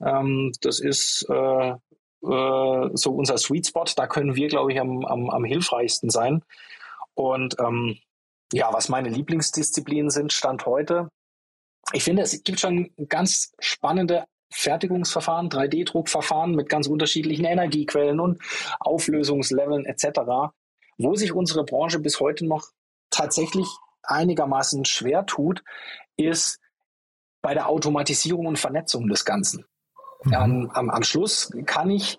Ähm, 0.00 0.52
das 0.60 0.78
ist 0.78 1.26
äh, 1.28 1.70
äh, 1.70 1.76
so 2.22 3.12
unser 3.12 3.36
Sweet 3.38 3.66
Spot. 3.66 3.84
Da 3.96 4.06
können 4.06 4.36
wir, 4.36 4.48
glaube 4.48 4.72
ich, 4.72 4.80
am, 4.80 5.04
am, 5.04 5.30
am 5.30 5.44
hilfreichsten 5.44 6.08
sein. 6.08 6.44
Und 7.14 7.56
ähm, 7.58 7.98
ja, 8.52 8.72
was 8.72 8.88
meine 8.88 9.08
Lieblingsdisziplinen 9.08 10.10
sind, 10.10 10.32
Stand 10.32 10.66
heute. 10.66 11.08
Ich 11.92 12.04
finde, 12.04 12.22
es 12.22 12.42
gibt 12.44 12.60
schon 12.60 12.90
ganz 13.08 13.52
spannende 13.58 14.24
Fertigungsverfahren, 14.50 15.48
3D-Druckverfahren 15.48 16.54
mit 16.54 16.68
ganz 16.68 16.86
unterschiedlichen 16.86 17.44
Energiequellen 17.44 18.20
und 18.20 18.42
Auflösungsleveln 18.80 19.84
etc., 19.84 20.52
wo 20.96 21.14
sich 21.14 21.32
unsere 21.32 21.64
Branche 21.64 22.00
bis 22.00 22.20
heute 22.20 22.46
noch 22.46 22.68
tatsächlich 23.10 23.68
einigermaßen 24.02 24.84
schwer 24.84 25.26
tut, 25.26 25.62
ist 26.16 26.60
bei 27.40 27.54
der 27.54 27.68
Automatisierung 27.68 28.46
und 28.46 28.58
Vernetzung 28.58 29.08
des 29.08 29.24
Ganzen. 29.24 29.64
Mhm. 30.24 30.34
Am, 30.34 30.70
am, 30.70 30.90
am 30.90 31.02
Schluss 31.02 31.50
kann 31.66 31.90
ich 31.90 32.18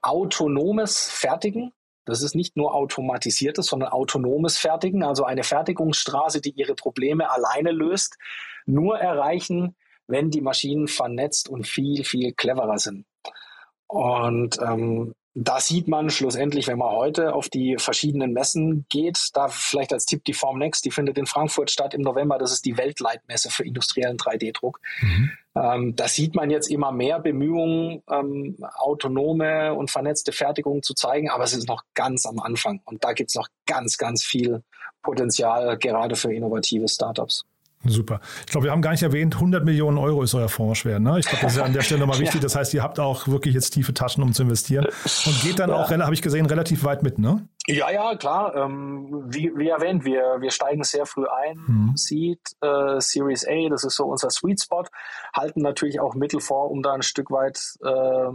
autonomes 0.00 1.10
Fertigen, 1.10 1.72
das 2.04 2.22
ist 2.22 2.34
nicht 2.34 2.56
nur 2.56 2.74
automatisiertes, 2.74 3.66
sondern 3.66 3.90
autonomes 3.90 4.58
Fertigen, 4.58 5.02
also 5.02 5.24
eine 5.24 5.42
Fertigungsstraße, 5.42 6.40
die 6.40 6.50
ihre 6.50 6.74
Probleme 6.74 7.30
alleine 7.30 7.70
löst, 7.70 8.18
nur 8.66 8.98
erreichen, 8.98 9.74
wenn 10.06 10.30
die 10.30 10.40
Maschinen 10.40 10.88
vernetzt 10.88 11.48
und 11.48 11.66
viel, 11.66 12.04
viel 12.04 12.32
cleverer 12.32 12.78
sind. 12.78 13.06
Und 13.86 14.58
ähm, 14.60 15.14
da 15.36 15.58
sieht 15.58 15.88
man 15.88 16.10
schlussendlich, 16.10 16.68
wenn 16.68 16.78
man 16.78 16.90
heute 16.90 17.34
auf 17.34 17.48
die 17.48 17.76
verschiedenen 17.78 18.32
Messen 18.32 18.86
geht, 18.88 19.30
da 19.34 19.48
vielleicht 19.48 19.92
als 19.92 20.06
Tipp 20.06 20.24
die 20.24 20.32
Formnext, 20.32 20.84
die 20.84 20.92
findet 20.92 21.18
in 21.18 21.26
Frankfurt 21.26 21.72
statt 21.72 21.92
im 21.92 22.02
November. 22.02 22.38
Das 22.38 22.52
ist 22.52 22.64
die 22.64 22.76
Weltleitmesse 22.76 23.50
für 23.50 23.64
industriellen 23.64 24.16
3D-Druck. 24.16 24.80
Mhm. 25.00 25.30
Ähm, 25.56 25.96
da 25.96 26.06
sieht 26.06 26.36
man 26.36 26.50
jetzt 26.50 26.70
immer 26.70 26.92
mehr 26.92 27.18
Bemühungen, 27.18 28.02
ähm, 28.10 28.56
autonome 28.76 29.74
und 29.74 29.90
vernetzte 29.90 30.30
Fertigung 30.30 30.84
zu 30.84 30.94
zeigen, 30.94 31.30
aber 31.30 31.42
es 31.44 31.52
ist 31.52 31.68
noch 31.68 31.82
ganz 31.94 32.26
am 32.26 32.38
Anfang. 32.38 32.80
Und 32.84 33.02
da 33.02 33.12
gibt 33.12 33.30
es 33.30 33.34
noch 33.34 33.48
ganz, 33.66 33.98
ganz 33.98 34.22
viel 34.22 34.62
Potenzial, 35.02 35.76
gerade 35.78 36.14
für 36.14 36.32
innovative 36.32 36.88
Startups. 36.88 37.44
Super. 37.86 38.20
Ich 38.40 38.52
glaube, 38.52 38.66
wir 38.66 38.72
haben 38.72 38.82
gar 38.82 38.92
nicht 38.92 39.02
erwähnt, 39.02 39.34
100 39.34 39.64
Millionen 39.64 39.98
Euro 39.98 40.22
ist 40.22 40.34
euer 40.34 40.48
Fonds 40.48 40.78
schwer. 40.78 41.00
Ne? 41.00 41.18
Ich 41.18 41.26
glaube, 41.26 41.42
das 41.42 41.52
ist 41.52 41.58
ja 41.58 41.64
an 41.64 41.72
der 41.72 41.82
Stelle 41.82 42.00
nochmal 42.00 42.18
wichtig. 42.20 42.40
Das 42.40 42.56
heißt, 42.56 42.72
ihr 42.74 42.82
habt 42.82 42.98
auch 42.98 43.28
wirklich 43.28 43.54
jetzt 43.54 43.70
tiefe 43.70 43.92
Taschen, 43.92 44.22
um 44.22 44.32
zu 44.32 44.42
investieren. 44.42 44.86
Und 45.26 45.42
geht 45.42 45.58
dann 45.58 45.70
ja. 45.70 45.76
auch, 45.76 45.90
habe 45.90 46.14
ich 46.14 46.22
gesehen, 46.22 46.46
relativ 46.46 46.84
weit 46.84 47.02
mit, 47.02 47.18
ne? 47.18 47.46
Ja, 47.66 47.90
ja, 47.90 48.14
klar. 48.16 48.54
Ähm, 48.56 49.24
wie, 49.26 49.52
wie 49.56 49.68
erwähnt, 49.68 50.04
wir, 50.04 50.36
wir 50.40 50.50
steigen 50.50 50.82
sehr 50.84 51.06
früh 51.06 51.26
ein. 51.26 51.58
Mhm. 51.66 51.92
Seed, 51.96 52.40
äh, 52.60 53.00
Series 53.00 53.46
A, 53.46 53.68
das 53.68 53.84
ist 53.84 53.96
so 53.96 54.04
unser 54.04 54.30
Sweet 54.30 54.62
Spot. 54.62 54.84
Halten 55.34 55.60
natürlich 55.60 56.00
auch 56.00 56.14
Mittel 56.14 56.40
vor, 56.40 56.70
um 56.70 56.82
da 56.82 56.92
ein 56.92 57.02
Stück 57.02 57.30
weit 57.30 57.58
äh, 57.82 58.30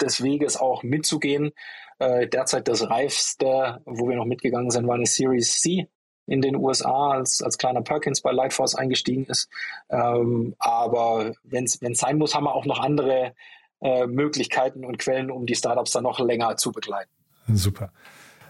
des 0.00 0.22
Weges 0.22 0.56
auch 0.56 0.82
mitzugehen. 0.82 1.52
Äh, 1.98 2.28
derzeit 2.28 2.68
das 2.68 2.88
reifste, 2.88 3.80
wo 3.84 4.08
wir 4.08 4.16
noch 4.16 4.26
mitgegangen 4.26 4.70
sind, 4.70 4.86
war 4.86 4.94
eine 4.94 5.06
Series 5.06 5.60
C 5.60 5.88
in 6.28 6.42
den 6.42 6.56
USA 6.56 7.10
als, 7.12 7.42
als 7.42 7.58
kleiner 7.58 7.82
Perkins 7.82 8.20
bei 8.20 8.30
Lightforce 8.32 8.74
eingestiegen 8.74 9.24
ist. 9.26 9.48
Ähm, 9.88 10.54
aber 10.58 11.32
wenn 11.42 11.64
es 11.64 11.80
sein 11.98 12.18
muss, 12.18 12.34
haben 12.34 12.44
wir 12.44 12.54
auch 12.54 12.66
noch 12.66 12.78
andere 12.78 13.34
äh, 13.80 14.06
Möglichkeiten 14.06 14.84
und 14.84 14.98
Quellen, 14.98 15.30
um 15.30 15.46
die 15.46 15.54
Startups 15.54 15.92
dann 15.92 16.04
noch 16.04 16.20
länger 16.20 16.56
zu 16.56 16.72
begleiten. 16.72 17.10
Super. 17.48 17.92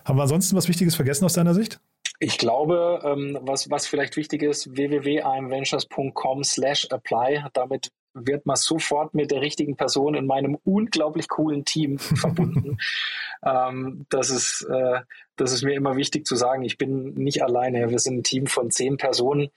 Haben 0.05 0.19
wir 0.19 0.23
ansonsten 0.23 0.57
was 0.57 0.69
Wichtiges 0.69 0.95
vergessen 0.95 1.25
aus 1.25 1.35
deiner 1.35 1.55
Sicht? 1.55 1.81
Ich 2.19 2.39
glaube, 2.39 3.01
ähm, 3.05 3.39
was, 3.43 3.71
was 3.71 3.87
vielleicht 3.87 4.17
wichtig 4.17 4.43
ist, 4.43 4.75
www.imventures.com 4.75 6.43
slash 6.43 6.89
apply. 6.91 7.45
Damit 7.53 7.93
wird 8.27 8.47
man 8.47 8.57
sofort 8.57 9.15
mit 9.15 9.31
der 9.31 9.41
richtigen 9.41 9.77
Person 9.77 10.15
in 10.15 10.27
meinem 10.27 10.59
unglaublich 10.65 11.29
coolen 11.29 11.65
Team 11.65 11.99
verbunden. 11.99 12.79
ähm, 13.45 14.07
das, 14.11 14.31
ist, 14.31 14.67
äh, 14.71 15.01
das 15.37 15.53
ist 15.53 15.63
mir 15.63 15.75
immer 15.75 15.97
wichtig 15.97 16.27
zu 16.27 16.37
sagen. 16.37 16.65
Ich 16.65 16.79
bin 16.79 17.15
nicht 17.15 17.43
alleine. 17.43 17.91
Wir 17.91 17.99
sind 17.99 18.19
ein 18.19 18.23
Team 18.25 18.47
von 18.47 18.71
zehn 18.71 18.97
Personen, 18.97 19.49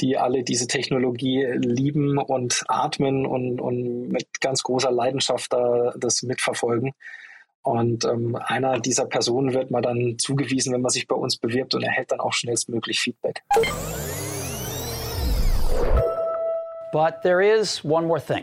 die 0.00 0.18
alle 0.18 0.42
diese 0.42 0.66
Technologie 0.66 1.44
lieben 1.44 2.18
und 2.18 2.64
atmen 2.68 3.26
und, 3.26 3.60
und 3.60 4.08
mit 4.08 4.40
ganz 4.40 4.62
großer 4.62 4.90
Leidenschaft 4.90 5.52
da, 5.52 5.94
das 5.96 6.22
mitverfolgen. 6.22 6.92
Und 7.62 8.04
ähm, 8.04 8.36
einer 8.36 8.78
dieser 8.78 9.06
Personen 9.06 9.52
wird 9.52 9.72
man 9.72 9.82
dann 9.82 10.18
zugewiesen, 10.18 10.72
wenn 10.72 10.82
man 10.82 10.90
sich 10.90 11.08
bei 11.08 11.16
uns 11.16 11.36
bewirbt 11.36 11.74
und 11.74 11.82
erhält 11.82 12.12
dann 12.12 12.20
auch 12.20 12.32
schnellstmöglich 12.32 13.00
Feedback. 13.00 13.42
But 16.96 17.20
there 17.22 17.42
is 17.42 17.84
one 17.84 18.06
more 18.06 18.18
thing. 18.18 18.42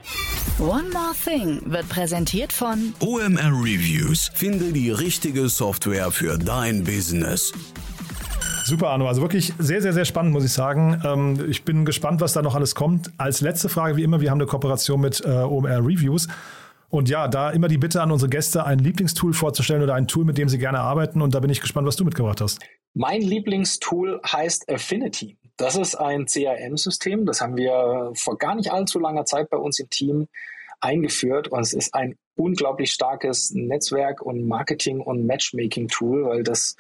One 0.60 0.88
More 0.92 1.16
Thing 1.16 1.60
wird 1.66 1.90
präsentiert 1.90 2.54
von 2.54 2.94
OMR 3.00 3.52
Reviews. 3.52 4.30
Finde 4.36 4.72
die 4.72 4.92
richtige 4.92 5.50
Software 5.50 6.12
für 6.12 6.38
dein 6.38 6.84
Business. 6.84 7.52
Super, 8.64 8.90
Arno. 8.90 9.08
Also 9.08 9.24
wirklich 9.24 9.54
sehr, 9.58 9.82
sehr, 9.82 9.92
sehr 9.92 10.06
spannend, 10.06 10.34
muss 10.34 10.46
ich 10.46 10.52
sagen. 10.52 11.02
Ähm, 11.04 11.50
ich 11.50 11.66
bin 11.66 11.84
gespannt, 11.84 12.22
was 12.22 12.34
da 12.34 12.44
noch 12.44 12.54
alles 12.54 12.76
kommt. 12.76 13.10
Als 13.18 13.42
letzte 13.42 13.70
Frage, 13.70 13.98
wie 13.98 14.04
immer, 14.04 14.22
wir 14.22 14.30
haben 14.30 14.38
eine 14.40 14.46
Kooperation 14.46 15.02
mit 15.02 15.26
äh, 15.26 15.30
OMR 15.30 15.80
Reviews. 15.80 16.28
Und 16.90 17.10
ja, 17.10 17.28
da 17.28 17.50
immer 17.50 17.70
die 17.70 17.80
Bitte 17.80 18.04
an 18.04 18.12
unsere 18.12 18.30
Gäste, 18.30 18.68
ein 18.68 18.78
Lieblingstool 18.78 19.34
vorzustellen 19.34 19.82
oder 19.82 19.96
ein 19.96 20.08
Tool, 20.08 20.26
mit 20.26 20.38
dem 20.38 20.48
sie 20.48 20.60
gerne 20.60 20.78
arbeiten. 20.80 21.24
Und 21.24 21.34
da 21.34 21.40
bin 21.40 21.50
ich 21.50 21.60
gespannt, 21.60 21.88
was 21.88 21.96
du 21.96 22.06
mitgebracht 22.06 22.40
hast. 22.40 22.60
Mein 22.94 23.22
Lieblingstool 23.24 24.22
heißt 24.32 24.72
Affinity. 24.72 25.40
Das 25.58 25.76
ist 25.76 25.96
ein 25.96 26.26
CRM-System, 26.26 27.26
das 27.26 27.42
haben 27.42 27.58
wir 27.58 28.12
vor 28.16 28.38
gar 28.38 28.56
nicht 28.56 28.72
allzu 28.72 29.00
langer 29.00 29.26
Zeit 29.26 29.50
bei 29.50 29.58
uns 29.58 29.80
im 29.80 29.90
Team 29.90 30.28
eingeführt. 30.80 31.48
Und 31.48 31.62
es 31.62 31.74
ist 31.74 31.94
ein 31.94 32.18
unglaublich 32.36 32.92
starkes 32.92 33.52
Netzwerk 33.52 34.22
und 34.22 34.48
Marketing- 34.48 35.02
und 35.02 35.26
Matchmaking-Tool, 35.26 36.26
weil 36.26 36.44
das 36.44 36.76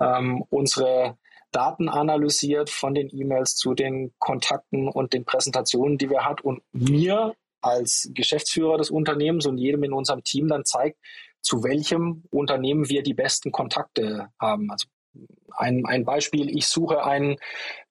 ähm, 0.00 0.44
unsere 0.50 1.16
Daten 1.50 1.88
analysiert 1.88 2.70
von 2.70 2.94
den 2.94 3.08
E-Mails 3.10 3.56
zu 3.56 3.74
den 3.74 4.12
Kontakten 4.18 4.88
und 4.88 5.12
den 5.14 5.24
Präsentationen, 5.24 5.98
die 5.98 6.10
wir 6.10 6.24
hat. 6.24 6.42
Und 6.42 6.62
mir 6.72 7.34
als 7.60 8.10
Geschäftsführer 8.14 8.78
des 8.78 8.90
Unternehmens 8.90 9.46
und 9.46 9.58
jedem 9.58 9.82
in 9.82 9.92
unserem 9.92 10.22
Team 10.22 10.48
dann 10.48 10.64
zeigt, 10.64 10.98
zu 11.40 11.64
welchem 11.64 12.24
Unternehmen 12.30 12.88
wir 12.88 13.02
die 13.02 13.14
besten 13.14 13.52
Kontakte 13.52 14.28
haben. 14.38 14.70
Also 14.70 14.86
ein, 15.56 15.84
ein 15.86 16.04
Beispiel, 16.04 16.56
ich 16.56 16.66
suche 16.66 17.04
einen 17.04 17.36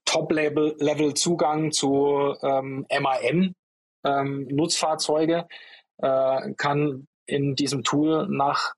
Top-Level-Zugang 0.05 1.71
zu 1.71 2.35
ähm, 2.41 2.85
MAN, 2.89 3.53
ähm, 4.05 4.47
äh, 5.99 6.53
kann 6.53 7.07
in 7.25 7.55
diesem 7.55 7.83
Tool 7.83 8.27
nach 8.29 8.73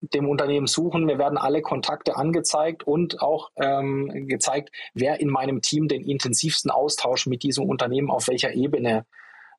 dem 0.00 0.28
Unternehmen 0.28 0.66
suchen. 0.66 1.04
Mir 1.04 1.18
werden 1.18 1.38
alle 1.38 1.62
Kontakte 1.62 2.16
angezeigt 2.16 2.82
und 2.82 3.22
auch 3.22 3.50
ähm, 3.56 4.26
gezeigt, 4.28 4.70
wer 4.92 5.20
in 5.20 5.30
meinem 5.30 5.62
Team 5.62 5.88
den 5.88 6.04
intensivsten 6.04 6.70
Austausch 6.70 7.26
mit 7.26 7.42
diesem 7.42 7.64
Unternehmen 7.64 8.10
auf 8.10 8.28
welcher 8.28 8.52
Ebene 8.52 9.06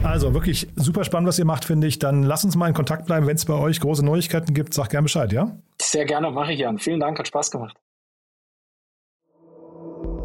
Also 0.02 0.34
wirklich 0.34 0.66
super 0.74 1.04
spannend, 1.04 1.28
was 1.28 1.38
ihr 1.38 1.44
macht, 1.44 1.64
finde 1.64 1.86
ich. 1.86 2.00
Dann 2.00 2.24
lasst 2.24 2.44
uns 2.44 2.56
mal 2.56 2.66
in 2.66 2.74
Kontakt 2.74 3.06
bleiben. 3.06 3.28
Wenn 3.28 3.36
es 3.36 3.44
bei 3.44 3.54
euch 3.54 3.78
große 3.78 4.04
Neuigkeiten 4.04 4.54
gibt, 4.54 4.74
sag 4.74 4.90
gerne 4.90 5.04
Bescheid, 5.04 5.32
ja? 5.32 5.56
Sehr 5.80 6.04
gerne, 6.04 6.32
mache 6.32 6.52
ich 6.52 6.58
Jan. 6.58 6.78
Vielen 6.78 6.98
Dank, 6.98 7.16
hat 7.18 7.28
Spaß 7.28 7.52
gemacht. 7.52 7.76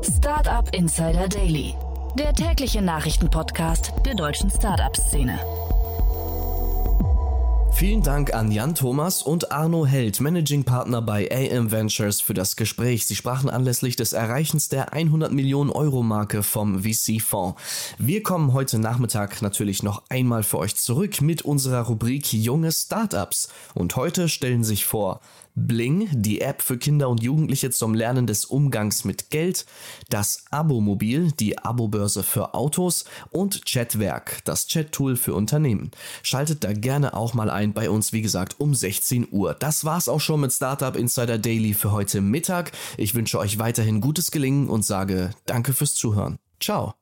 Startup 0.02 0.74
Insider 0.74 1.28
Daily, 1.28 1.76
der 2.18 2.34
tägliche 2.34 2.82
Nachrichtenpodcast 2.82 3.92
der 4.06 4.16
deutschen 4.16 4.50
Startup-Szene. 4.50 5.38
Vielen 7.74 8.02
Dank 8.02 8.34
an 8.34 8.52
Jan 8.52 8.76
Thomas 8.76 9.22
und 9.22 9.52
Arno 9.52 9.86
Held, 9.86 10.20
Managing 10.20 10.64
Partner 10.64 11.02
bei 11.02 11.30
AM 11.32 11.72
Ventures, 11.72 12.20
für 12.20 12.34
das 12.34 12.56
Gespräch. 12.56 13.08
Sie 13.08 13.16
sprachen 13.16 13.50
anlässlich 13.50 13.96
des 13.96 14.14
Erreichens 14.14 14.70
der 14.70 14.94
100 14.94 15.32
Millionen 15.32 15.70
Euro 15.70 16.02
Marke 16.04 16.44
vom 16.44 16.84
VC-Fonds. 16.84 17.62
Wir 17.98 18.24
kommen 18.24 18.54
heute 18.54 18.80
Nachmittag 18.80 19.42
natürlich 19.42 19.84
noch 19.84 20.04
einmal 20.10 20.44
für 20.44 20.60
euch 20.60 20.76
zurück 20.76 21.22
mit 21.22 21.44
unserer 21.44 21.84
Rubrik 21.84 22.34
Junge 22.34 22.72
Startups. 22.72 23.50
Und 23.76 23.96
heute 23.96 24.28
stellen 24.28 24.64
sich 24.64 24.86
vor 24.86 25.22
Bling, 25.56 26.10
die 26.12 26.42
App 26.42 26.62
für 26.62 26.78
Kinder 26.78 27.10
und 27.10 27.22
Jugendliche 27.22 27.70
zum 27.72 27.94
Lernen 27.94 28.28
des 28.28 28.46
Umgangs 28.46 29.06
mit 29.06 29.30
Geld, 29.30 29.66
das 30.10 30.46
Abomobil, 30.52 31.32
die 31.32 31.58
Abobörse 31.58 32.24
für 32.24 32.54
Autos 32.54 33.06
und 33.32 33.66
Chatwerk, 33.66 34.44
das 34.46 34.68
Chat-Tool 34.68 35.16
für 35.16 35.34
Unternehmen. 35.34 35.92
Schaltet 36.24 36.64
da 36.64 36.74
gerne 36.74 37.14
auch 37.14 37.34
mal 37.34 37.50
ein 37.50 37.74
bei 37.74 37.90
uns, 37.90 38.14
wie 38.14 38.22
gesagt, 38.22 38.60
um 38.60 38.74
16 38.74 39.28
Uhr. 39.32 39.54
Das 39.54 39.86
war's 39.86 40.10
auch 40.10 40.22
schon 40.22 40.42
mit 40.42 40.54
Startup 40.54 40.96
Insider 40.96 41.38
Daily 41.38 41.74
für 41.74 41.92
heute 41.92 42.22
Mittag. 42.22 42.72
Ich 42.98 43.16
wünsche 43.16 43.40
euch 43.40 43.60
weiterhin 43.60 44.02
gutes 44.02 44.32
Gelingen 44.32 44.70
und 44.70 44.86
sage 44.86 45.32
Danke 45.46 45.74
fürs 45.74 45.94
Zuhören. 45.94 46.38
Ciao. 46.60 46.99